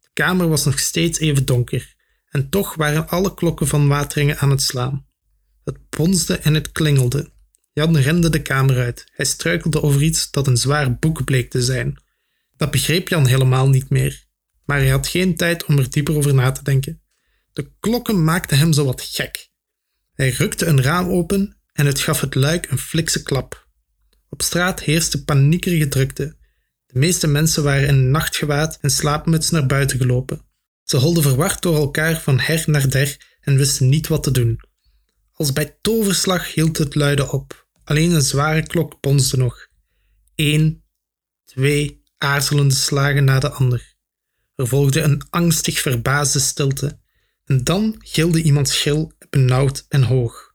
De 0.00 0.08
kamer 0.12 0.48
was 0.48 0.64
nog 0.64 0.78
steeds 0.78 1.18
even 1.18 1.44
donker 1.44 1.94
En 2.28 2.48
toch 2.50 2.74
waren 2.74 3.08
alle 3.08 3.34
klokken 3.34 3.66
van 3.66 3.88
Wateringen 3.88 4.38
aan 4.38 4.50
het 4.50 4.62
slaan. 4.62 5.06
Het 5.64 5.88
bonsde 5.90 6.36
en 6.36 6.54
het 6.54 6.72
klingelde. 6.72 7.32
Jan 7.72 7.96
rende 7.96 8.30
de 8.30 8.42
kamer 8.42 8.78
uit. 8.78 9.04
Hij 9.12 9.24
struikelde 9.24 9.82
over 9.82 10.02
iets 10.02 10.30
dat 10.30 10.46
een 10.46 10.56
zwaar 10.56 10.98
boek 10.98 11.24
bleek 11.24 11.50
te 11.50 11.62
zijn. 11.62 12.02
Dat 12.56 12.70
begreep 12.70 13.08
Jan 13.08 13.26
helemaal 13.26 13.68
niet 13.68 13.90
meer. 13.90 14.24
Maar 14.64 14.78
hij 14.78 14.88
had 14.88 15.08
geen 15.08 15.36
tijd 15.36 15.64
om 15.64 15.78
er 15.78 15.90
dieper 15.90 16.16
over 16.16 16.34
na 16.34 16.52
te 16.52 16.62
denken. 16.62 17.02
De 17.52 17.70
klokken 17.80 18.24
maakten 18.24 18.58
hem 18.58 18.72
zo 18.72 18.84
wat 18.84 19.02
gek. 19.02 19.50
Hij 20.14 20.30
rukte 20.30 20.66
een 20.66 20.82
raam 20.82 21.08
open 21.08 21.56
en 21.72 21.86
het 21.86 22.00
gaf 22.00 22.20
het 22.20 22.34
luik 22.34 22.70
een 22.70 22.78
flikse 22.78 23.22
klap. 23.22 23.68
Op 24.28 24.42
straat 24.42 24.80
heerste 24.80 25.24
paniekerige 25.24 25.88
drukte. 25.88 26.36
De 26.86 26.98
meeste 26.98 27.26
mensen 27.26 27.62
waren 27.62 27.88
in 27.88 28.10
nachtgewaad 28.10 28.78
en 28.80 28.90
slaapmuts 28.90 29.50
naar 29.50 29.66
buiten 29.66 29.98
gelopen. 29.98 30.40
Ze 30.82 30.96
holden 30.96 31.22
verward 31.22 31.62
door 31.62 31.76
elkaar 31.76 32.20
van 32.20 32.38
her 32.38 32.62
naar 32.66 32.90
der 32.90 33.36
en 33.40 33.56
wisten 33.56 33.88
niet 33.88 34.08
wat 34.08 34.22
te 34.22 34.30
doen. 34.30 34.60
Als 35.36 35.52
bij 35.52 35.78
toverslag 35.80 36.54
hield 36.54 36.78
het 36.78 36.94
luiden 36.94 37.30
op. 37.30 37.66
Alleen 37.84 38.10
een 38.10 38.22
zware 38.22 38.66
klok 38.66 39.00
bonsde 39.00 39.36
nog. 39.36 39.66
Eén, 40.34 40.84
twee 41.44 42.02
aarzelende 42.18 42.74
slagen 42.74 43.24
na 43.24 43.38
de 43.38 43.50
ander. 43.50 43.94
Er 44.54 44.68
volgde 44.68 45.00
een 45.00 45.22
angstig 45.30 45.78
verbaasde 45.78 46.38
stilte. 46.38 46.98
En 47.44 47.64
dan 47.64 47.96
gilde 47.98 48.42
iemands 48.42 48.78
schil, 48.78 49.12
benauwd 49.30 49.86
en 49.88 50.02
hoog. 50.02 50.54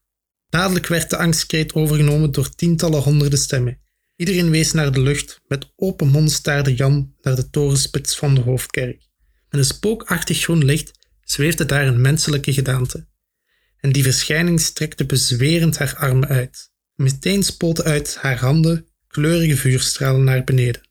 Dadelijk 0.50 0.88
werd 0.88 1.10
de 1.10 1.18
angstkreet 1.18 1.74
overgenomen 1.74 2.32
door 2.32 2.50
tientallen 2.50 3.02
honderden 3.02 3.40
stemmen. 3.40 3.82
Iedereen 4.16 4.50
wees 4.50 4.72
naar 4.72 4.92
de 4.92 5.02
lucht, 5.02 5.42
met 5.48 5.72
open 5.76 6.08
mond 6.08 6.32
staarde 6.32 6.76
Jan 6.76 7.14
naar 7.22 7.36
de 7.36 7.50
torenspits 7.50 8.18
van 8.18 8.36
de 8.36 8.42
hoofdkerk. 8.42 9.08
Met 9.50 9.60
een 9.60 9.66
spookachtig 9.66 10.40
groen 10.40 10.66
licht 10.66 10.92
zweefde 11.24 11.66
daar 11.66 11.88
een 11.88 12.02
menselijke 12.02 12.54
gedaante. 12.54 13.08
En 13.80 13.92
die 13.92 14.04
verschijning 14.04 14.62
strekte 14.62 15.06
bezwerend 15.06 15.78
haar 15.78 15.96
armen 15.96 16.28
uit. 16.28 16.72
Meteen 16.96 17.44
spoten 17.44 17.84
uit 17.84 18.16
haar 18.16 18.38
handen 18.38 18.88
kleurige 19.08 19.58
vuurstralen 19.58 20.24
naar 20.24 20.44
beneden. 20.44 20.82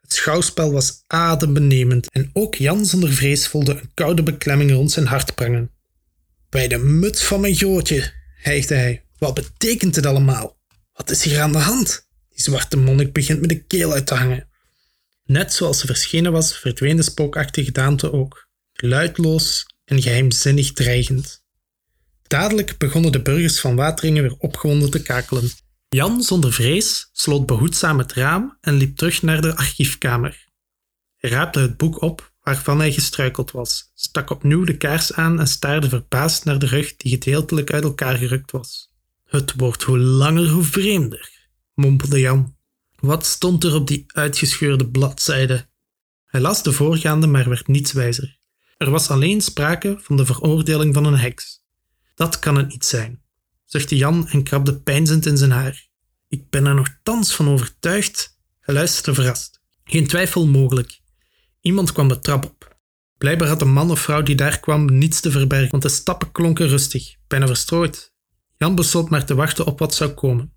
Het 0.00 0.12
schouwspel 0.12 0.72
was 0.72 1.02
adembenemend 1.06 2.10
en 2.10 2.30
ook 2.32 2.54
Jan 2.54 2.86
zonder 2.86 3.12
vrees 3.12 3.46
voelde 3.46 3.72
een 3.72 3.90
koude 3.94 4.22
beklemming 4.22 4.70
rond 4.70 4.90
zijn 4.90 5.06
hart 5.06 5.34
prangen. 5.34 5.70
Bij 6.48 6.68
de 6.68 6.78
muts 6.78 7.24
van 7.24 7.40
mijn 7.40 7.54
grootje, 7.54 8.12
hijgde 8.36 8.74
hij. 8.74 9.04
Wat 9.18 9.34
betekent 9.34 9.96
het 9.96 10.06
allemaal? 10.06 10.58
Wat 10.92 11.10
is 11.10 11.22
hier 11.22 11.40
aan 11.40 11.52
de 11.52 11.58
hand? 11.58 12.08
Die 12.30 12.42
zwarte 12.42 12.76
monnik 12.76 13.12
begint 13.12 13.40
me 13.40 13.46
de 13.46 13.64
keel 13.64 13.92
uit 13.92 14.06
te 14.06 14.14
hangen. 14.14 14.48
Net 15.24 15.52
zoals 15.52 15.78
ze 15.78 15.86
verschenen 15.86 16.32
was, 16.32 16.58
verdween 16.58 16.96
de 16.96 17.02
spookachtige 17.02 17.66
gedaante 17.66 18.12
ook, 18.12 18.48
geluidloos 18.72 19.66
en 19.84 20.02
geheimzinnig 20.02 20.72
dreigend. 20.72 21.43
Dadelijk 22.34 22.78
begonnen 22.78 23.12
de 23.12 23.22
burgers 23.22 23.60
van 23.60 23.76
Wateringen 23.76 24.22
weer 24.22 24.36
opgewonden 24.38 24.90
te 24.90 25.02
kakelen. 25.02 25.50
Jan, 25.88 26.22
zonder 26.22 26.52
vrees, 26.52 27.08
sloot 27.12 27.46
behoedzaam 27.46 27.98
het 27.98 28.12
raam 28.12 28.58
en 28.60 28.74
liep 28.74 28.96
terug 28.96 29.22
naar 29.22 29.40
de 29.40 29.56
archiefkamer. 29.56 30.46
Hij 31.16 31.30
raapte 31.30 31.60
het 31.60 31.76
boek 31.76 32.00
op 32.02 32.32
waarvan 32.40 32.78
hij 32.78 32.92
gestruikeld 32.92 33.50
was, 33.50 33.90
stak 33.94 34.30
opnieuw 34.30 34.64
de 34.64 34.76
kaars 34.76 35.12
aan 35.12 35.40
en 35.40 35.46
staarde 35.46 35.88
verbaasd 35.88 36.44
naar 36.44 36.58
de 36.58 36.66
rug 36.66 36.96
die 36.96 37.12
gedeeltelijk 37.12 37.72
uit 37.72 37.84
elkaar 37.84 38.16
gerukt 38.16 38.50
was. 38.50 38.90
Het 39.24 39.52
wordt 39.56 39.82
hoe 39.82 39.98
langer 39.98 40.48
hoe 40.48 40.64
vreemder, 40.64 41.48
mompelde 41.74 42.20
Jan. 42.20 42.56
Wat 42.94 43.26
stond 43.26 43.64
er 43.64 43.74
op 43.74 43.86
die 43.86 44.04
uitgescheurde 44.06 44.88
bladzijde? 44.90 45.68
Hij 46.24 46.40
las 46.40 46.62
de 46.62 46.72
voorgaande, 46.72 47.26
maar 47.26 47.48
werd 47.48 47.66
niets 47.66 47.92
wijzer. 47.92 48.38
Er 48.76 48.90
was 48.90 49.10
alleen 49.10 49.40
sprake 49.40 49.98
van 50.00 50.16
de 50.16 50.26
veroordeling 50.26 50.94
van 50.94 51.04
een 51.04 51.18
heks. 51.18 51.62
Dat 52.14 52.38
kan 52.38 52.56
het 52.56 52.68
niet 52.68 52.84
zijn, 52.84 53.22
zuchtte 53.64 53.96
Jan 53.96 54.28
en 54.28 54.42
krabde 54.42 54.80
pijnzend 54.80 55.26
in 55.26 55.36
zijn 55.36 55.50
haar. 55.50 55.88
Ik 56.28 56.50
ben 56.50 56.66
er 56.66 56.74
nog 56.74 56.88
thans 57.02 57.34
van 57.34 57.48
overtuigd. 57.48 58.38
Hij 58.60 58.74
luisterde 58.74 59.14
verrast. 59.14 59.62
Geen 59.84 60.06
twijfel 60.06 60.46
mogelijk. 60.46 61.00
Iemand 61.60 61.92
kwam 61.92 62.08
de 62.08 62.18
trap 62.18 62.44
op. 62.44 62.76
Blijkbaar 63.18 63.48
had 63.48 63.58
de 63.58 63.64
man 63.64 63.90
of 63.90 64.00
vrouw 64.00 64.22
die 64.22 64.34
daar 64.34 64.60
kwam 64.60 64.98
niets 64.98 65.20
te 65.20 65.30
verbergen, 65.30 65.70
want 65.70 65.82
de 65.82 65.88
stappen 65.88 66.32
klonken 66.32 66.68
rustig, 66.68 67.14
bijna 67.26 67.46
verstrooid. 67.46 68.14
Jan 68.56 68.74
besloot 68.74 69.10
maar 69.10 69.24
te 69.24 69.34
wachten 69.34 69.66
op 69.66 69.78
wat 69.78 69.94
zou 69.94 70.10
komen. 70.10 70.52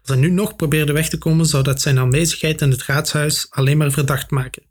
Als 0.00 0.08
hij 0.10 0.18
nu 0.18 0.30
nog 0.30 0.56
probeerde 0.56 0.92
weg 0.92 1.08
te 1.08 1.18
komen, 1.18 1.46
zou 1.46 1.62
dat 1.62 1.80
zijn 1.80 1.98
aanwezigheid 1.98 2.60
in 2.60 2.70
het 2.70 2.82
raadshuis 2.82 3.50
alleen 3.50 3.76
maar 3.76 3.90
verdacht 3.90 4.30
maken. 4.30 4.62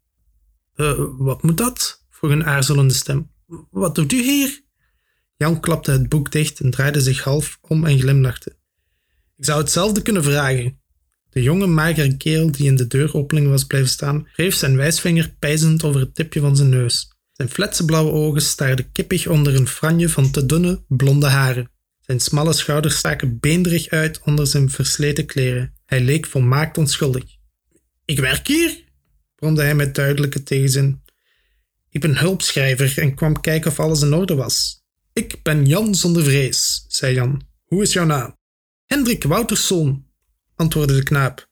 Uh, 0.76 0.94
wat 1.18 1.44
moet 1.44 1.58
dat? 1.58 2.06
vroeg 2.10 2.32
een 2.32 2.46
aarzelende 2.46 2.94
stem. 2.94 3.32
Wat 3.70 3.96
doet 3.96 4.12
u 4.12 4.22
hier? 4.22 4.62
Jan 5.40 5.60
klapte 5.60 5.92
het 5.92 6.10
boek 6.10 6.32
dicht 6.32 6.60
en 6.60 6.72
draaide 6.72 7.02
zich 7.02 7.24
half 7.24 7.58
om 7.62 7.86
en 7.86 8.00
glimlachte. 8.00 8.56
Ik 9.38 9.46
zou 9.46 9.60
hetzelfde 9.60 10.02
kunnen 10.02 10.24
vragen. 10.24 10.80
De 11.30 11.42
jonge, 11.42 11.68
magere 11.68 12.18
kerel 12.18 12.52
die 12.52 12.66
in 12.66 12.76
de 12.76 12.88
deuropening 12.88 13.48
was 13.48 13.64
blijven 13.64 13.90
staan, 13.90 14.28
wreef 14.36 14.56
zijn 14.56 14.76
wijsvinger 14.76 15.36
pijzend 15.40 15.84
over 15.84 16.00
het 16.00 16.16
tipje 16.16 16.40
van 16.40 16.56
zijn 16.56 16.70
neus. 16.70 17.12
Zijn 17.32 17.50
fletse 17.50 17.86
blauwe 17.86 18.12
ogen 18.12 18.42
staarden 18.42 18.92
kippig 18.92 19.28
onder 19.28 19.56
een 19.56 19.68
franje 19.68 20.10
van 20.10 20.32
te 20.32 20.46
dunne, 20.46 20.84
blonde 20.88 21.28
haren. 21.28 21.72
Zijn 22.00 22.20
smalle 22.20 22.54
schouders 22.54 22.98
staken 22.98 23.40
beenderig 23.40 23.88
uit 23.88 24.22
onder 24.26 24.48
zijn 24.48 24.70
versleten 24.70 25.26
kleren. 25.26 25.74
Hij 25.86 26.02
leek 26.02 26.26
volmaakt 26.26 26.78
onschuldig. 26.78 27.24
Ik 28.06 28.20
werk 28.20 28.48
hier, 28.48 28.84
bromde 29.36 29.62
hij 29.62 29.76
met 29.76 29.96
duidelijke 29.96 30.44
tegenzin. 30.44 31.02
Ik 31.90 32.02
ben 32.02 32.18
hulpschrijver 32.18 32.98
en 32.98 33.16
kwam 33.16 33.42
kijken 33.42 33.72
of 33.72 33.80
alles 33.80 34.02
in 34.02 34.14
orde 34.14 34.36
was. 34.36 34.79
Ik 35.20 35.44
ben 35.44 35.66
Jan 35.66 35.96
zonder 35.96 36.24
vrees, 36.24 36.86
zei 36.88 37.14
Jan. 37.14 37.42
Hoe 37.66 37.82
is 37.82 37.94
jouw 37.94 38.06
naam? 38.06 38.38
Hendrik 38.86 39.24
Wouterszoon, 39.24 40.06
antwoordde 40.56 40.96
de 40.96 41.04
knaap. 41.04 41.50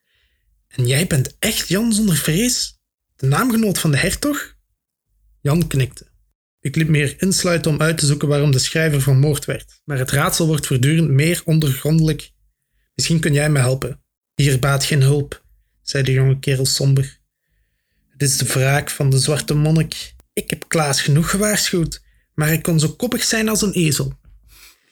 En 0.67 0.87
jij 0.87 1.07
bent 1.07 1.35
echt 1.39 1.67
Jan 1.67 1.93
zonder 1.93 2.15
vrees? 2.15 2.79
De 3.15 3.25
naamgenoot 3.25 3.79
van 3.79 3.91
de 3.91 3.97
hertog? 3.97 4.55
Jan 5.41 5.67
knikte. 5.67 6.07
Ik 6.59 6.75
liet 6.75 6.87
meer 6.87 7.21
insluiten 7.21 7.71
om 7.71 7.81
uit 7.81 7.97
te 7.97 8.05
zoeken 8.05 8.27
waarom 8.27 8.51
de 8.51 8.59
schrijver 8.59 9.01
vermoord 9.01 9.45
werd, 9.45 9.81
maar 9.83 9.97
het 9.97 10.11
raadsel 10.11 10.47
wordt 10.47 10.67
voortdurend 10.67 11.09
meer 11.09 11.41
ondergrondelijk. 11.45 12.31
Misschien 12.95 13.19
kun 13.19 13.33
jij 13.33 13.49
me 13.49 13.59
helpen. 13.59 14.03
Hier 14.35 14.59
baat 14.59 14.83
geen 14.83 15.01
hulp, 15.01 15.45
zei 15.81 16.03
de 16.03 16.11
jonge 16.11 16.39
kerel 16.39 16.65
somber. 16.65 17.19
Het 18.09 18.21
is 18.21 18.37
de 18.37 18.45
wraak 18.45 18.89
van 18.89 19.09
de 19.09 19.19
zwarte 19.19 19.53
monnik. 19.53 20.15
Ik 20.33 20.49
heb 20.49 20.65
Klaas 20.67 21.01
genoeg 21.01 21.29
gewaarschuwd, 21.29 22.05
maar 22.37 22.53
ik 22.53 22.63
kon 22.63 22.79
zo 22.79 22.89
koppig 22.89 23.23
zijn 23.23 23.49
als 23.49 23.61
een 23.61 23.71
ezel. 23.71 24.13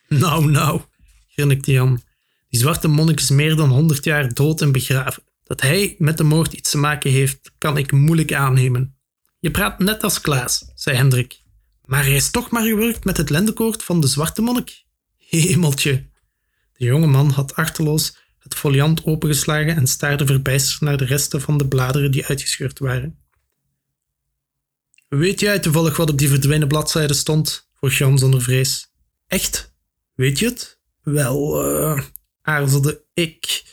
Nou, 0.08 0.52
nou, 0.52 0.82
grinnikte 1.28 1.72
Jan. 1.72 2.02
Die 2.50 2.60
zwarte 2.60 2.88
monnik 2.88 3.20
is 3.20 3.30
meer 3.30 3.56
dan 3.56 3.70
honderd 3.70 4.04
jaar 4.04 4.34
dood 4.34 4.62
en 4.62 4.72
begraven. 4.72 5.24
Dat 5.44 5.62
hij 5.62 5.96
met 5.98 6.18
de 6.18 6.24
moord 6.24 6.54
iets 6.54 6.70
te 6.70 6.78
maken 6.78 7.12
heeft, 7.12 7.52
kan 7.58 7.78
ik 7.78 7.92
moeilijk 7.92 8.34
aannemen. 8.34 8.96
Je 9.40 9.52
praat 9.52 9.80
net 9.80 10.04
als 10.04 10.22
Klaas, 10.22 10.72
zei 10.76 10.96
Hendrik. 10.96 11.42
Maar 11.84 12.04
hij 12.04 12.16
is 12.16 12.32
toch 12.32 12.50
maar 12.50 12.64
gewerkt 12.64 13.06
met 13.06 13.18
het 13.18 13.30
lendekoord 13.30 13.84
van 13.84 14.02
de 14.02 14.08
zwarte 14.08 14.42
monnik. 14.42 14.84
Hemeltje. 15.18 16.10
De 16.74 16.86
jonge 16.86 17.08
man 17.08 17.30
had 17.30 17.56
achterloos 17.56 18.18
het 18.40 18.56
foliant 18.56 19.06
opengeslagen 19.06 19.76
en 19.76 19.88
staarde 19.88 20.26
verbijsterd 20.26 20.82
naar 20.82 20.98
de 20.98 21.06
resten 21.06 21.42
van 21.42 21.58
de 21.58 21.68
bladeren 21.68 22.12
die 22.12 22.26
uitgescheurd 22.26 22.80
waren. 22.80 23.25
Weet 25.08 25.40
jij 25.40 25.60
toevallig 25.60 25.98
wat 25.98 26.10
op 26.10 26.18
die 26.18 26.30
verdwenen 26.30 26.68
bladzijde 26.68 27.14
stond? 27.14 27.70
vroeg 27.74 27.94
Jan 27.94 28.20
zonder 28.20 28.42
vrees. 28.42 28.92
Echt? 29.28 29.74
Weet 30.14 30.40
je 30.40 30.46
het? 30.46 30.80
Wel, 31.02 31.66
uh, 31.66 32.02
aarzelde 32.42 33.04
ik. 33.14 33.64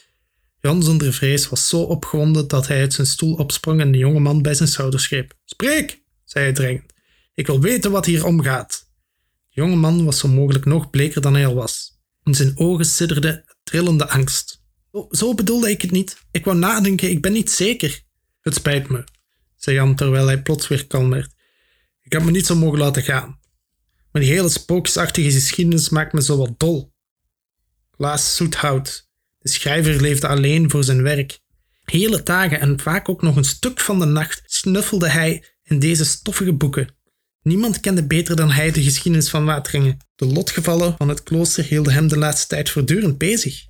Jan 0.60 0.82
zonder 0.82 1.12
vrees 1.12 1.48
was 1.48 1.68
zo 1.68 1.82
opgewonden 1.82 2.48
dat 2.48 2.66
hij 2.66 2.80
uit 2.80 2.92
zijn 2.92 3.06
stoel 3.06 3.34
opsprong 3.34 3.80
en 3.80 3.92
de 3.92 3.98
jonge 3.98 4.20
man 4.20 4.42
bij 4.42 4.54
zijn 4.54 4.68
schouders 4.68 5.06
greep. 5.06 5.34
Spreek, 5.44 6.02
zei 6.24 6.44
hij 6.44 6.54
dringend. 6.54 6.92
Ik 7.34 7.46
wil 7.46 7.60
weten 7.60 7.90
wat 7.90 8.06
hier 8.06 8.24
omgaat. 8.24 8.86
De 9.48 9.60
jonge 9.60 9.76
man 9.76 10.04
was 10.04 10.18
zo 10.18 10.28
mogelijk 10.28 10.64
nog 10.64 10.90
bleker 10.90 11.20
dan 11.20 11.34
hij 11.34 11.46
al 11.46 11.54
was. 11.54 12.00
In 12.22 12.34
zijn 12.34 12.58
ogen 12.58 12.84
sidderde 12.84 13.44
trillende 13.62 14.08
angst. 14.08 14.62
Zo 15.10 15.34
bedoelde 15.34 15.70
ik 15.70 15.82
het 15.82 15.90
niet. 15.90 16.20
Ik 16.30 16.44
wou 16.44 16.56
nadenken, 16.56 17.10
ik 17.10 17.22
ben 17.22 17.32
niet 17.32 17.50
zeker. 17.50 18.02
Het 18.40 18.54
spijt 18.54 18.88
me, 18.88 19.04
zei 19.62 19.76
Jan 19.76 19.94
terwijl 19.94 20.26
hij 20.26 20.42
plots 20.42 20.68
weer 20.68 20.86
kalm 20.86 21.10
werd. 21.10 21.34
Ik 22.02 22.12
heb 22.12 22.22
me 22.22 22.30
niet 22.30 22.46
zo 22.46 22.56
mogen 22.56 22.78
laten 22.78 23.02
gaan. 23.02 23.40
Maar 24.12 24.22
die 24.22 24.30
hele 24.30 24.48
spookjesachtige 24.48 25.30
geschiedenis 25.30 25.88
maakt 25.88 26.12
me 26.12 26.22
zo 26.22 26.36
wat 26.36 26.58
dol. 26.58 26.92
Klaas 27.96 28.36
Zoethout. 28.36 29.10
De 29.38 29.48
schrijver 29.48 30.00
leefde 30.00 30.28
alleen 30.28 30.70
voor 30.70 30.84
zijn 30.84 31.02
werk. 31.02 31.40
Hele 31.84 32.22
dagen 32.22 32.60
en 32.60 32.80
vaak 32.80 33.08
ook 33.08 33.22
nog 33.22 33.36
een 33.36 33.44
stuk 33.44 33.80
van 33.80 33.98
de 33.98 34.04
nacht 34.04 34.42
snuffelde 34.46 35.08
hij 35.08 35.44
in 35.62 35.78
deze 35.78 36.04
stoffige 36.04 36.52
boeken. 36.52 36.94
Niemand 37.42 37.80
kende 37.80 38.06
beter 38.06 38.36
dan 38.36 38.50
hij 38.50 38.70
de 38.70 38.82
geschiedenis 38.82 39.30
van 39.30 39.44
Wateringen. 39.44 39.98
De 40.14 40.26
lotgevallen 40.26 40.94
van 40.98 41.08
het 41.08 41.22
klooster 41.22 41.64
hielden 41.64 41.92
hem 41.92 42.08
de 42.08 42.18
laatste 42.18 42.46
tijd 42.46 42.70
voortdurend 42.70 43.18
bezig. 43.18 43.64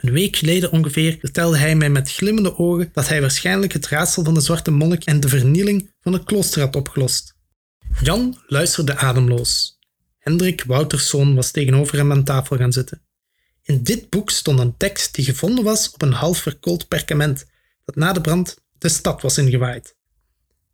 Een 0.00 0.12
week 0.12 0.36
geleden 0.36 0.72
ongeveer 0.72 1.16
vertelde 1.20 1.58
hij 1.58 1.76
mij 1.76 1.90
met 1.90 2.12
glimmende 2.12 2.58
ogen 2.58 2.90
dat 2.92 3.08
hij 3.08 3.20
waarschijnlijk 3.20 3.72
het 3.72 3.88
raadsel 3.88 4.24
van 4.24 4.34
de 4.34 4.40
zwarte 4.40 4.70
monnik 4.70 5.04
en 5.04 5.20
de 5.20 5.28
vernieling 5.28 5.92
van 6.00 6.12
het 6.12 6.24
klooster 6.24 6.60
had 6.60 6.76
opgelost. 6.76 7.34
Jan 8.02 8.38
luisterde 8.46 8.96
ademloos. 8.96 9.78
Hendrik 10.18 10.64
Wouterszoon 10.64 11.34
was 11.34 11.50
tegenover 11.50 11.96
hem 11.96 12.12
aan 12.12 12.24
tafel 12.24 12.56
gaan 12.56 12.72
zitten. 12.72 13.02
In 13.62 13.82
dit 13.82 14.10
boek 14.10 14.30
stond 14.30 14.58
een 14.58 14.76
tekst 14.76 15.14
die 15.14 15.24
gevonden 15.24 15.64
was 15.64 15.90
op 15.90 16.02
een 16.02 16.12
half 16.12 16.38
verkoold 16.38 16.88
perkament 16.88 17.46
dat 17.84 17.96
na 17.96 18.12
de 18.12 18.20
brand 18.20 18.56
de 18.78 18.88
stad 18.88 19.22
was 19.22 19.38
ingewaaid. 19.38 19.96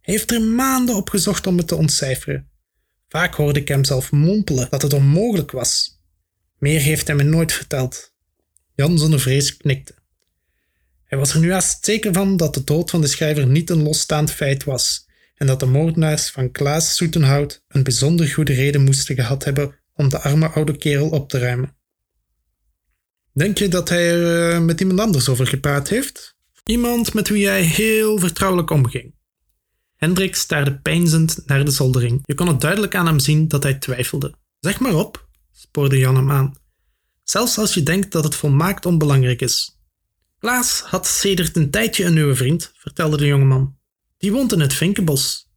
Hij 0.00 0.14
heeft 0.14 0.32
er 0.32 0.42
maanden 0.42 0.94
op 0.94 1.08
gezocht 1.08 1.46
om 1.46 1.56
het 1.56 1.68
te 1.68 1.74
ontcijferen. 1.74 2.50
Vaak 3.08 3.34
hoorde 3.34 3.60
ik 3.60 3.68
hem 3.68 3.84
zelf 3.84 4.12
mompelen 4.12 4.70
dat 4.70 4.82
het 4.82 4.92
onmogelijk 4.92 5.50
was. 5.50 6.00
Meer 6.58 6.80
heeft 6.80 7.06
hij 7.06 7.16
me 7.16 7.22
nooit 7.22 7.52
verteld. 7.52 8.14
Jan 8.76 8.98
zonder 8.98 9.20
vrees 9.20 9.56
knikte. 9.56 9.94
Hij 11.04 11.18
was 11.18 11.34
er 11.34 11.40
nu 11.40 11.52
haast 11.52 11.84
zeker 11.84 12.12
van 12.12 12.36
dat 12.36 12.54
de 12.54 12.64
dood 12.64 12.90
van 12.90 13.00
de 13.00 13.06
schrijver 13.06 13.46
niet 13.46 13.70
een 13.70 13.82
losstaand 13.82 14.30
feit 14.30 14.64
was 14.64 15.06
en 15.34 15.46
dat 15.46 15.60
de 15.60 15.66
moordenaars 15.66 16.30
van 16.30 16.50
Klaas 16.50 16.96
Soetenhout 16.96 17.64
een 17.68 17.82
bijzonder 17.82 18.28
goede 18.28 18.52
reden 18.52 18.84
moesten 18.84 19.14
gehad 19.14 19.44
hebben 19.44 19.74
om 19.94 20.08
de 20.08 20.20
arme 20.20 20.48
oude 20.48 20.76
kerel 20.76 21.08
op 21.08 21.28
te 21.28 21.38
ruimen. 21.38 21.76
Denk 23.32 23.58
je 23.58 23.68
dat 23.68 23.88
hij 23.88 24.10
er 24.10 24.52
eh, 24.52 24.60
met 24.60 24.80
iemand 24.80 25.00
anders 25.00 25.28
over 25.28 25.46
gepraat 25.46 25.88
heeft? 25.88 26.36
Iemand 26.64 27.14
met 27.14 27.28
wie 27.28 27.46
hij 27.46 27.62
heel 27.62 28.18
vertrouwelijk 28.18 28.70
omging. 28.70 29.14
Hendrik 29.96 30.36
staarde 30.36 30.78
peinzend 30.78 31.42
naar 31.46 31.64
de 31.64 31.70
zoldering. 31.70 32.20
Je 32.24 32.34
kon 32.34 32.48
het 32.48 32.60
duidelijk 32.60 32.94
aan 32.94 33.06
hem 33.06 33.18
zien 33.18 33.48
dat 33.48 33.62
hij 33.62 33.74
twijfelde. 33.74 34.34
Zeg 34.60 34.80
maar 34.80 34.94
op, 34.94 35.28
spoorde 35.52 35.98
Jan 35.98 36.16
hem 36.16 36.30
aan. 36.30 36.54
Zelfs 37.28 37.58
als 37.58 37.74
je 37.74 37.82
denkt 37.82 38.12
dat 38.12 38.24
het 38.24 38.34
volmaakt 38.34 38.86
onbelangrijk 38.86 39.40
is. 39.40 39.78
Klaas 40.38 40.80
had 40.80 41.06
sedert 41.06 41.56
een 41.56 41.70
tijdje 41.70 42.04
een 42.04 42.14
nieuwe 42.14 42.34
vriend, 42.34 42.72
vertelde 42.74 43.16
de 43.16 43.26
jongeman. 43.26 43.78
Die 44.18 44.32
woont 44.32 44.52
in 44.52 44.60
het 44.60 44.74
Vinkenbos. 44.74 45.50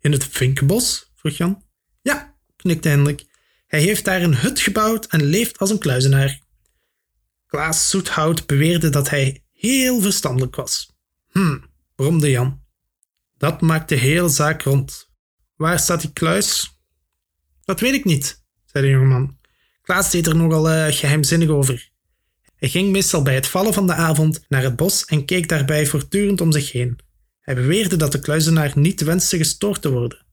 In 0.00 0.12
het 0.12 0.24
Vinkenbos? 0.24 1.12
vroeg 1.14 1.36
Jan. 1.36 1.62
Ja, 2.02 2.36
knikte 2.56 2.88
Hendrik. 2.88 3.26
Hij 3.66 3.80
heeft 3.80 4.04
daar 4.04 4.22
een 4.22 4.36
hut 4.36 4.60
gebouwd 4.60 5.06
en 5.06 5.22
leeft 5.24 5.58
als 5.58 5.70
een 5.70 5.78
kluizenaar. 5.78 6.40
Klaas 7.46 7.90
Zoethout 7.90 8.46
beweerde 8.46 8.90
dat 8.90 9.10
hij 9.10 9.44
heel 9.52 10.00
verstandelijk 10.00 10.56
was. 10.56 10.96
Hm, 11.30 11.58
bromde 11.94 12.30
Jan. 12.30 12.62
Dat 13.36 13.60
maakt 13.60 13.88
de 13.88 13.96
hele 13.96 14.28
zaak 14.28 14.62
rond. 14.62 15.10
Waar 15.56 15.78
staat 15.78 16.00
die 16.00 16.12
kluis? 16.12 16.78
Dat 17.64 17.80
weet 17.80 17.94
ik 17.94 18.04
niet, 18.04 18.44
zei 18.64 18.84
de 18.84 18.90
jongeman. 18.90 19.37
Klaas 19.88 20.10
deed 20.10 20.26
er 20.26 20.36
nogal 20.36 20.70
uh, 20.70 20.86
geheimzinnig 20.88 21.48
over. 21.48 21.90
Hij 22.56 22.68
ging 22.68 22.90
meestal 22.90 23.22
bij 23.22 23.34
het 23.34 23.46
vallen 23.46 23.72
van 23.72 23.86
de 23.86 23.92
avond 23.92 24.44
naar 24.48 24.62
het 24.62 24.76
bos 24.76 25.04
en 25.04 25.24
keek 25.24 25.48
daarbij 25.48 25.86
voortdurend 25.86 26.40
om 26.40 26.52
zich 26.52 26.72
heen. 26.72 26.98
Hij 27.40 27.54
beweerde 27.54 27.96
dat 27.96 28.12
de 28.12 28.20
kluizenaar 28.20 28.72
niet 28.74 29.00
wenste 29.00 29.36
gestoord 29.36 29.82
te 29.82 29.90
worden. 29.90 30.26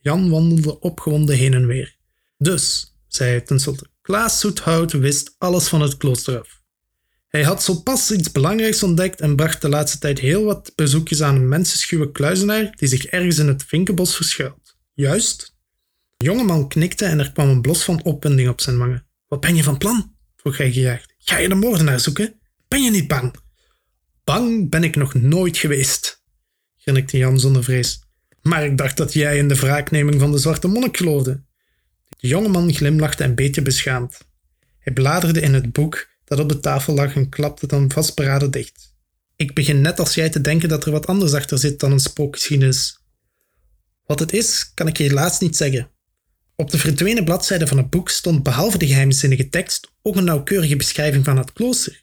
Jan 0.00 0.30
wandelde 0.30 0.80
opgewonden 0.80 1.36
heen 1.36 1.54
en 1.54 1.66
weer. 1.66 1.96
Dus, 2.38 2.94
zei 3.06 3.30
hij 3.30 3.40
tenslotte, 3.40 3.86
Klaas 4.02 4.40
Zoethout 4.40 4.92
wist 4.92 5.34
alles 5.38 5.68
van 5.68 5.80
het 5.80 5.96
klooster 5.96 6.38
af. 6.38 6.60
Hij 7.28 7.42
had 7.42 7.62
zo 7.62 7.74
pas 7.74 8.10
iets 8.10 8.32
belangrijks 8.32 8.82
ontdekt 8.82 9.20
en 9.20 9.36
bracht 9.36 9.62
de 9.62 9.68
laatste 9.68 9.98
tijd 9.98 10.18
heel 10.18 10.44
wat 10.44 10.72
bezoekjes 10.74 11.22
aan 11.22 11.34
een 11.34 11.48
mensenschuwe 11.48 12.12
kluizenaar 12.12 12.76
die 12.76 12.88
zich 12.88 13.06
ergens 13.06 13.38
in 13.38 13.48
het 13.48 13.64
vinkenbos 13.66 14.16
verschuilt. 14.16 14.76
Juist. 14.94 15.53
Jongeman 16.24 16.68
knikte 16.68 17.04
en 17.04 17.18
er 17.18 17.32
kwam 17.32 17.48
een 17.48 17.60
blos 17.60 17.84
van 17.84 18.02
opwinding 18.02 18.48
op 18.48 18.60
zijn 18.60 18.78
wangen. 18.78 19.06
Wat 19.28 19.40
ben 19.40 19.56
je 19.56 19.62
van 19.62 19.78
plan? 19.78 20.16
vroeg 20.36 20.56
hij 20.56 20.72
gejaagd. 20.72 21.14
Ga 21.18 21.38
je 21.38 21.48
de 21.48 21.54
moordenaar 21.54 22.00
zoeken? 22.00 22.40
Ben 22.68 22.82
je 22.82 22.90
niet 22.90 23.08
bang? 23.08 23.34
Bang 24.24 24.70
ben 24.70 24.84
ik 24.84 24.96
nog 24.96 25.14
nooit 25.14 25.56
geweest, 25.56 26.24
grinnikte 26.76 27.16
Jan 27.16 27.40
zonder 27.40 27.64
vrees. 27.64 28.02
Maar 28.42 28.64
ik 28.64 28.78
dacht 28.78 28.96
dat 28.96 29.12
jij 29.12 29.36
in 29.36 29.48
de 29.48 29.54
wraakneming 29.54 30.20
van 30.20 30.32
de 30.32 30.38
zwarte 30.38 30.68
monnik 30.68 30.96
geloofde. 30.96 31.44
De 32.18 32.28
jongeman 32.28 32.74
glimlachte 32.74 33.24
een 33.24 33.34
beetje 33.34 33.62
beschaamd. 33.62 34.18
Hij 34.78 34.92
bladerde 34.92 35.40
in 35.40 35.54
het 35.54 35.72
boek 35.72 36.08
dat 36.24 36.38
op 36.38 36.48
de 36.48 36.60
tafel 36.60 36.94
lag 36.94 37.14
en 37.14 37.28
klapte 37.28 37.66
dan 37.66 37.90
vastberaden 37.90 38.50
dicht. 38.50 38.94
Ik 39.36 39.54
begin 39.54 39.80
net 39.80 39.98
als 39.98 40.14
jij 40.14 40.30
te 40.30 40.40
denken 40.40 40.68
dat 40.68 40.84
er 40.84 40.92
wat 40.92 41.06
anders 41.06 41.32
achter 41.32 41.58
zit 41.58 41.80
dan 41.80 41.92
een 41.92 42.00
spookgeschiedenis. 42.00 42.98
Wat 44.04 44.18
het 44.18 44.32
is, 44.32 44.72
kan 44.74 44.86
ik 44.86 44.96
je 44.96 45.04
helaas 45.04 45.40
niet 45.40 45.56
zeggen. 45.56 45.92
Op 46.56 46.70
de 46.70 46.78
verdwenen 46.78 47.24
bladzijde 47.24 47.66
van 47.66 47.76
het 47.76 47.90
boek 47.90 48.08
stond 48.08 48.42
behalve 48.42 48.78
de 48.78 48.86
geheimzinnige 48.86 49.48
tekst 49.48 49.90
ook 50.02 50.16
een 50.16 50.24
nauwkeurige 50.24 50.76
beschrijving 50.76 51.24
van 51.24 51.38
het 51.38 51.52
klooster. 51.52 52.02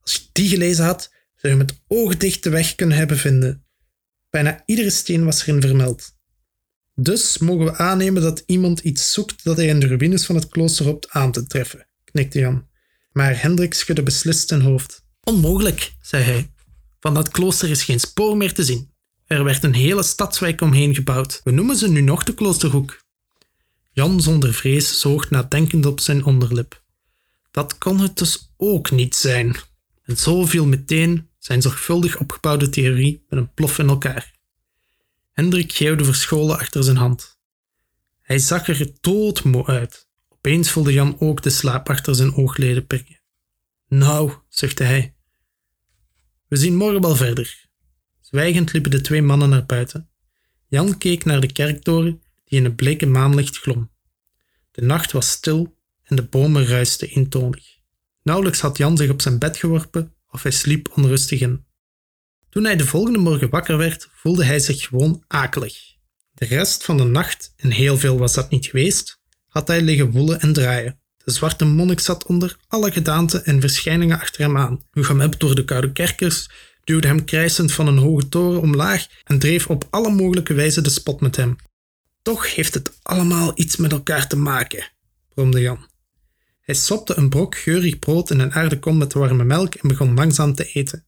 Als 0.00 0.14
je 0.14 0.20
die 0.32 0.48
gelezen 0.48 0.84
had, 0.84 1.12
zou 1.36 1.52
je 1.52 1.58
met 1.58 1.80
ogen 1.86 2.18
dicht 2.18 2.42
de 2.42 2.50
weg 2.50 2.74
kunnen 2.74 2.96
hebben 2.96 3.18
vinden. 3.18 3.64
Bijna 4.30 4.62
iedere 4.66 4.90
steen 4.90 5.24
was 5.24 5.42
erin 5.42 5.60
vermeld. 5.60 6.14
Dus 6.94 7.38
mogen 7.38 7.64
we 7.64 7.76
aannemen 7.76 8.22
dat 8.22 8.42
iemand 8.46 8.80
iets 8.80 9.12
zoekt 9.12 9.44
dat 9.44 9.56
hij 9.56 9.66
in 9.66 9.80
de 9.80 9.86
ruïnes 9.86 10.26
van 10.26 10.34
het 10.34 10.48
klooster 10.48 10.84
hoopt 10.84 11.10
aan 11.10 11.32
te 11.32 11.46
treffen, 11.46 11.86
knikte 12.04 12.38
Jan. 12.38 12.68
Maar 13.12 13.42
Hendrik 13.42 13.74
schudde 13.74 14.02
beslist 14.02 14.48
zijn 14.48 14.60
hoofd. 14.60 15.04
Onmogelijk, 15.22 15.92
zei 16.02 16.24
hij. 16.24 16.50
Van 17.00 17.14
dat 17.14 17.28
klooster 17.28 17.70
is 17.70 17.82
geen 17.82 18.00
spoor 18.00 18.36
meer 18.36 18.54
te 18.54 18.64
zien. 18.64 18.90
Er 19.26 19.44
werd 19.44 19.64
een 19.64 19.74
hele 19.74 20.02
stadswijk 20.02 20.60
omheen 20.60 20.94
gebouwd. 20.94 21.40
We 21.44 21.50
noemen 21.50 21.76
ze 21.76 21.90
nu 21.90 22.00
nog 22.00 22.24
de 22.24 22.34
Kloosterhoek. 22.34 23.01
Jan 23.94 24.20
zonder 24.20 24.54
vrees 24.54 25.00
zoog 25.00 25.30
nadenkend 25.30 25.86
op 25.86 26.00
zijn 26.00 26.24
onderlip. 26.24 26.82
Dat 27.50 27.78
kon 27.78 28.00
het 28.00 28.18
dus 28.18 28.52
ook 28.56 28.90
niet 28.90 29.14
zijn. 29.14 29.56
En 30.02 30.16
zo 30.16 30.46
viel 30.46 30.66
meteen 30.66 31.28
zijn 31.38 31.62
zorgvuldig 31.62 32.18
opgebouwde 32.18 32.68
theorie 32.68 33.24
met 33.28 33.38
een 33.38 33.54
plof 33.54 33.78
in 33.78 33.88
elkaar. 33.88 34.34
Hendrik 35.32 35.72
geeuwde 35.72 36.04
verscholen 36.04 36.58
achter 36.58 36.84
zijn 36.84 36.96
hand. 36.96 37.40
Hij 38.20 38.38
zag 38.38 38.68
er 38.68 38.90
doodmoe 39.00 39.66
uit. 39.66 40.08
Opeens 40.28 40.70
voelde 40.70 40.92
Jan 40.92 41.20
ook 41.20 41.42
de 41.42 41.50
slaap 41.50 41.88
achter 41.88 42.14
zijn 42.14 42.34
oogleden 42.34 42.86
prikken. 42.86 43.20
Nou, 43.88 44.32
zuchtte 44.48 44.84
hij. 44.84 45.14
We 46.48 46.56
zien 46.56 46.76
morgen 46.76 47.00
wel 47.00 47.16
verder. 47.16 47.68
Zwijgend 48.20 48.72
liepen 48.72 48.90
de 48.90 49.00
twee 49.00 49.22
mannen 49.22 49.48
naar 49.48 49.66
buiten. 49.66 50.10
Jan 50.68 50.98
keek 50.98 51.24
naar 51.24 51.40
de 51.40 51.52
kerktoren 51.52 52.22
die 52.52 52.60
in 52.60 52.66
het 52.66 52.76
bleke 52.76 53.06
maanlicht 53.06 53.58
glom. 53.58 53.90
De 54.70 54.82
nacht 54.82 55.12
was 55.12 55.30
stil 55.30 55.76
en 56.02 56.16
de 56.16 56.22
bomen 56.22 56.66
ruisten 56.66 57.08
eentonig. 57.08 57.64
Nauwelijks 58.22 58.60
had 58.60 58.78
Jan 58.78 58.96
zich 58.96 59.10
op 59.10 59.22
zijn 59.22 59.38
bed 59.38 59.56
geworpen 59.56 60.14
of 60.30 60.42
hij 60.42 60.52
sliep 60.52 60.90
onrustig 60.94 61.40
in. 61.40 61.64
Toen 62.48 62.64
hij 62.64 62.76
de 62.76 62.86
volgende 62.86 63.18
morgen 63.18 63.50
wakker 63.50 63.76
werd, 63.76 64.08
voelde 64.12 64.44
hij 64.44 64.58
zich 64.58 64.86
gewoon 64.86 65.24
akelig. 65.26 65.74
De 66.32 66.44
rest 66.44 66.84
van 66.84 66.96
de 66.96 67.04
nacht, 67.04 67.52
en 67.56 67.70
heel 67.70 67.98
veel 67.98 68.18
was 68.18 68.34
dat 68.34 68.50
niet 68.50 68.66
geweest, 68.66 69.20
had 69.48 69.68
hij 69.68 69.82
liggen 69.82 70.10
woelen 70.10 70.40
en 70.40 70.52
draaien. 70.52 71.00
De 71.24 71.32
zwarte 71.32 71.64
monnik 71.64 72.00
zat 72.00 72.26
onder 72.26 72.56
alle 72.68 72.92
gedaanten 72.92 73.44
en 73.44 73.60
verschijningen 73.60 74.20
achter 74.20 74.40
hem 74.40 74.56
aan, 74.56 74.82
hem 74.90 75.30
door 75.38 75.54
de 75.54 75.64
koude 75.64 75.92
kerkers, 75.92 76.50
duwde 76.84 77.06
hem 77.06 77.24
krijsend 77.24 77.72
van 77.72 77.86
een 77.86 77.98
hoge 77.98 78.28
toren 78.28 78.60
omlaag 78.60 79.06
en 79.24 79.38
dreef 79.38 79.66
op 79.66 79.86
alle 79.90 80.10
mogelijke 80.10 80.54
wijze 80.54 80.80
de 80.80 80.90
spot 80.90 81.20
met 81.20 81.36
hem. 81.36 81.56
Toch 82.22 82.54
heeft 82.54 82.74
het 82.74 82.98
allemaal 83.02 83.52
iets 83.54 83.76
met 83.76 83.92
elkaar 83.92 84.28
te 84.28 84.36
maken, 84.36 84.90
bromde 85.28 85.60
Jan. 85.60 85.90
Hij 86.60 86.74
sopte 86.74 87.16
een 87.16 87.28
brok 87.28 87.56
geurig 87.56 87.98
brood 87.98 88.30
in 88.30 88.38
een 88.38 88.52
aardekom 88.52 88.96
met 88.96 89.12
warme 89.12 89.44
melk 89.44 89.74
en 89.74 89.88
begon 89.88 90.14
langzaam 90.14 90.54
te 90.54 90.64
eten. 90.64 91.06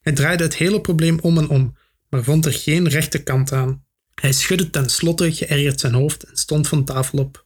Hij 0.00 0.12
draaide 0.12 0.42
het 0.42 0.56
hele 0.56 0.80
probleem 0.80 1.18
om 1.18 1.38
en 1.38 1.48
om, 1.48 1.76
maar 2.08 2.24
vond 2.24 2.46
er 2.46 2.52
geen 2.52 2.88
rechte 2.88 3.22
kant 3.22 3.52
aan. 3.52 3.84
Hij 4.14 4.32
schudde 4.32 4.70
tenslotte 4.70 5.34
geërgerd 5.34 5.80
zijn 5.80 5.94
hoofd 5.94 6.22
en 6.22 6.36
stond 6.36 6.68
van 6.68 6.84
tafel 6.84 7.18
op. 7.18 7.44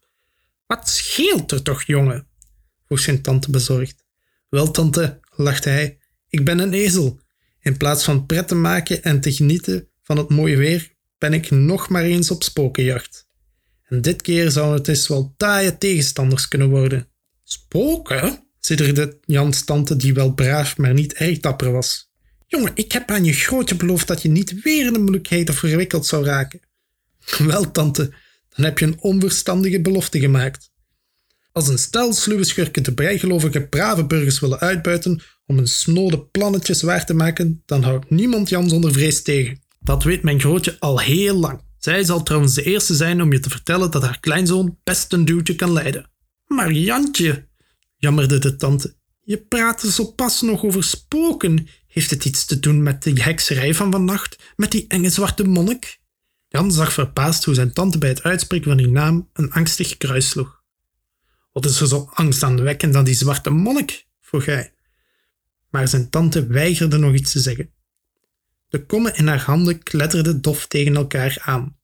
Wat 0.67 0.89
scheelt 0.89 1.53
er 1.53 1.63
toch, 1.63 1.83
jongen? 1.83 2.27
vroeg 2.87 3.01
zijn 3.01 3.23
tante 3.23 3.51
bezorgd. 3.51 4.05
Wel, 4.49 4.71
tante, 4.71 5.21
lachte 5.31 5.69
hij, 5.69 5.99
ik 6.29 6.45
ben 6.45 6.59
een 6.59 6.73
ezel. 6.73 7.21
In 7.61 7.77
plaats 7.77 8.05
van 8.05 8.27
pret 8.27 8.49
te 8.49 8.55
maken 8.55 9.03
en 9.03 9.21
te 9.21 9.33
genieten 9.33 9.89
van 10.03 10.17
het 10.17 10.29
mooie 10.29 10.57
weer, 10.57 10.97
ben 11.19 11.33
ik 11.33 11.51
nog 11.51 11.89
maar 11.89 12.03
eens 12.03 12.31
op 12.31 12.43
spokenjacht. 12.43 13.27
En 13.85 14.03
dit 14.03 14.23
keer 14.23 14.51
zou 14.51 14.75
het 14.75 14.89
eens 14.89 15.09
wel 15.09 15.35
taaie 15.37 15.79
tegenstanders 15.79 16.49
kunnen 16.49 16.69
worden. 16.69 17.09
Spoken? 17.45 18.47
sidderde 18.61 19.19
Jans 19.25 19.65
tante, 19.65 19.97
die 19.97 20.15
wel 20.15 20.33
braaf, 20.33 20.77
maar 20.77 20.95
niet 20.95 21.13
erg 21.13 21.39
dapper 21.39 21.73
was. 21.73 22.11
Jongen, 22.47 22.73
ik 22.75 22.93
heb 22.93 23.11
aan 23.11 23.25
je 23.25 23.33
grootje 23.33 23.77
beloofd 23.77 24.07
dat 24.07 24.23
je 24.23 24.29
niet 24.29 24.63
weer 24.63 24.87
in 24.87 24.93
de 24.93 24.99
moeilijkheden 24.99 25.55
verwikkeld 25.55 26.07
zou 26.07 26.25
raken. 26.25 26.61
Wel, 27.39 27.71
tante, 27.71 28.15
dan 28.55 28.65
heb 28.65 28.79
je 28.79 28.87
een 28.87 29.01
onverstandige 29.01 29.81
belofte 29.81 30.21
gemaakt. 30.21 30.71
Als 31.53 31.69
een 31.69 31.79
stel 31.79 32.13
sluwe 32.13 32.45
schurken 32.45 32.83
de 32.83 32.95
bijgelovige 32.95 33.61
brave 33.61 34.05
burgers 34.07 34.41
willen 34.41 34.59
uitbuiten 34.59 35.23
om 35.47 35.57
hun 35.57 35.69
snode 35.69 36.21
plannetjes 36.21 36.83
waar 36.83 37.07
te 37.07 37.15
maken, 37.15 37.63
dan 37.67 37.83
houdt 37.83 38.11
niemand 38.11 38.49
Jan 38.49 38.69
zonder 38.69 38.93
vrees 38.93 39.23
tegen. 39.23 39.61
Dat 39.89 40.03
weet 40.03 40.23
mijn 40.23 40.41
grootje 40.41 40.77
al 40.79 41.01
heel 41.01 41.35
lang. 41.35 41.61
Zij 41.79 42.05
zal 42.05 42.23
trouwens 42.23 42.55
de 42.55 42.63
eerste 42.63 42.95
zijn 42.95 43.23
om 43.23 43.33
je 43.33 43.41
te 43.41 43.51
vertellen 43.51 43.91
dat 43.91 44.03
haar 44.03 44.21
kleinzoon 44.21 44.79
best 44.85 45.13
een 45.13 45.25
duwtje 45.25 45.55
kan 45.57 45.73
leiden. 45.73 46.11
Maar 46.47 46.73
Jantje, 46.73 47.49
jammerde 47.97 48.39
de 48.39 48.57
tante, 48.57 48.97
je 49.21 49.39
praatte 49.39 49.93
zo 49.93 50.05
pas 50.05 50.41
nog 50.41 50.65
over 50.65 50.85
spoken. 50.85 51.69
Heeft 51.87 52.11
het 52.11 52.25
iets 52.25 52.45
te 52.45 52.61
doen 52.61 52.83
met 52.83 53.03
die 53.03 53.23
hekserij 53.23 53.75
van 53.75 53.93
vannacht, 53.93 54.53
met 54.57 54.71
die 54.71 54.85
enge 54.89 55.11
zwarte 55.11 55.45
monnik? 55.45 56.01
Jan 56.49 56.73
zag 56.73 56.93
verbaasd 56.93 57.45
hoe 57.45 57.55
zijn 57.55 57.73
tante 57.73 57.99
bij 57.99 58.09
het 58.09 58.23
uitspreken 58.23 58.69
van 58.69 58.77
die 58.77 58.89
naam 58.89 59.29
een 59.33 59.53
angstig 59.53 59.97
kruis 59.97 60.29
sloeg. 60.29 60.63
Wat 61.53 61.65
is 61.65 61.81
er 61.81 61.87
zo 61.87 62.09
angstaanwekkend 62.13 62.97
aan 62.97 63.05
die 63.05 63.15
zwarte 63.15 63.51
monnik? 63.51 64.07
vroeg 64.21 64.45
hij. 64.45 64.73
Maar 65.71 65.89
zijn 65.89 66.11
tante 66.11 66.47
weigerde 66.47 66.99
nog 66.99 67.15
iets 67.15 67.33
te 67.33 67.41
zeggen. 67.41 67.77
De 68.69 68.87
kommen 68.87 69.17
in 69.17 69.27
haar 69.27 69.43
handen 69.43 69.83
kletterden 69.83 70.41
dof 70.43 70.67
tegen 70.67 70.97
elkaar 70.97 71.39
aan. 71.41 71.77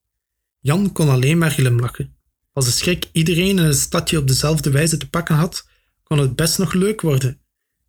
Jan 0.59 0.91
kon 0.91 1.09
alleen 1.09 1.37
maar 1.37 1.51
glimlachen. 1.51 2.15
Als 2.53 2.65
de 2.65 2.71
schrik 2.71 3.09
iedereen 3.11 3.57
in 3.57 3.57
het 3.57 3.77
stadje 3.77 4.17
op 4.17 4.27
dezelfde 4.27 4.69
wijze 4.69 4.97
te 4.97 5.09
pakken 5.09 5.35
had, 5.35 5.67
kon 6.03 6.17
het 6.17 6.35
best 6.35 6.57
nog 6.57 6.73
leuk 6.73 7.01
worden. 7.01 7.39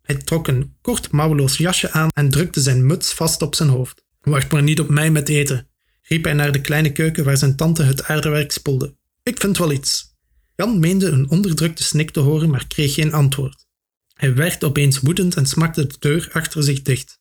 Hij 0.01 0.15
trok 0.15 0.47
een 0.47 0.75
kort 0.81 1.11
mouweloos 1.11 1.57
jasje 1.57 1.91
aan 1.91 2.09
en 2.13 2.29
drukte 2.29 2.61
zijn 2.61 2.85
muts 2.85 3.13
vast 3.13 3.41
op 3.41 3.55
zijn 3.55 3.69
hoofd. 3.69 4.03
Wacht 4.21 4.51
maar 4.51 4.63
niet 4.63 4.79
op 4.79 4.89
mij 4.89 5.11
met 5.11 5.29
eten, 5.29 5.67
riep 6.01 6.23
hij 6.23 6.33
naar 6.33 6.51
de 6.51 6.61
kleine 6.61 6.91
keuken 6.91 7.23
waar 7.23 7.37
zijn 7.37 7.55
tante 7.55 7.83
het 7.83 8.03
aardewerk 8.03 8.51
spoelde. 8.51 8.95
Ik 9.23 9.39
vind 9.39 9.57
wel 9.57 9.71
iets. 9.71 10.15
Jan 10.55 10.79
meende 10.79 11.07
een 11.07 11.29
onderdrukte 11.29 11.83
snik 11.83 12.11
te 12.11 12.19
horen, 12.19 12.49
maar 12.49 12.67
kreeg 12.67 12.93
geen 12.93 13.13
antwoord. 13.13 13.65
Hij 14.13 14.35
werd 14.35 14.63
opeens 14.63 14.99
woedend 14.99 15.35
en 15.35 15.45
smakte 15.45 15.87
de 15.87 15.95
deur 15.99 16.29
achter 16.31 16.63
zich 16.63 16.81
dicht. 16.81 17.19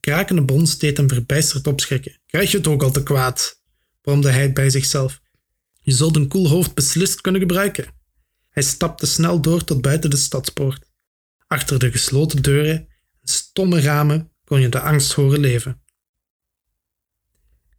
De 0.00 0.10
krakende 0.10 0.42
bons 0.42 0.78
deed 0.78 0.96
hem 0.96 1.08
verbijsterd 1.08 1.66
opschrikken. 1.66 2.20
Krijg 2.26 2.50
je 2.50 2.56
het 2.56 2.66
ook 2.66 2.82
al 2.82 2.90
te 2.90 3.02
kwaad? 3.02 3.62
bromde 4.00 4.30
hij 4.30 4.52
bij 4.52 4.70
zichzelf. 4.70 5.20
Je 5.80 5.92
zult 5.92 6.16
een 6.16 6.28
koel 6.28 6.48
hoofd 6.48 6.74
beslist 6.74 7.20
kunnen 7.20 7.40
gebruiken. 7.40 7.86
Hij 8.48 8.62
stapte 8.62 9.06
snel 9.06 9.40
door 9.40 9.64
tot 9.64 9.82
buiten 9.82 10.10
de 10.10 10.16
stadspoort. 10.16 10.90
Achter 11.46 11.78
de 11.78 11.90
gesloten 11.90 12.42
deuren 12.42 12.76
en 13.20 13.28
stomme 13.28 13.80
ramen 13.80 14.32
kon 14.44 14.60
je 14.60 14.68
de 14.68 14.80
angst 14.80 15.12
horen 15.12 15.40
leven. 15.40 15.82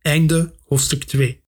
Einde 0.02 0.56
hoofdstuk 0.64 1.04
2 1.04 1.44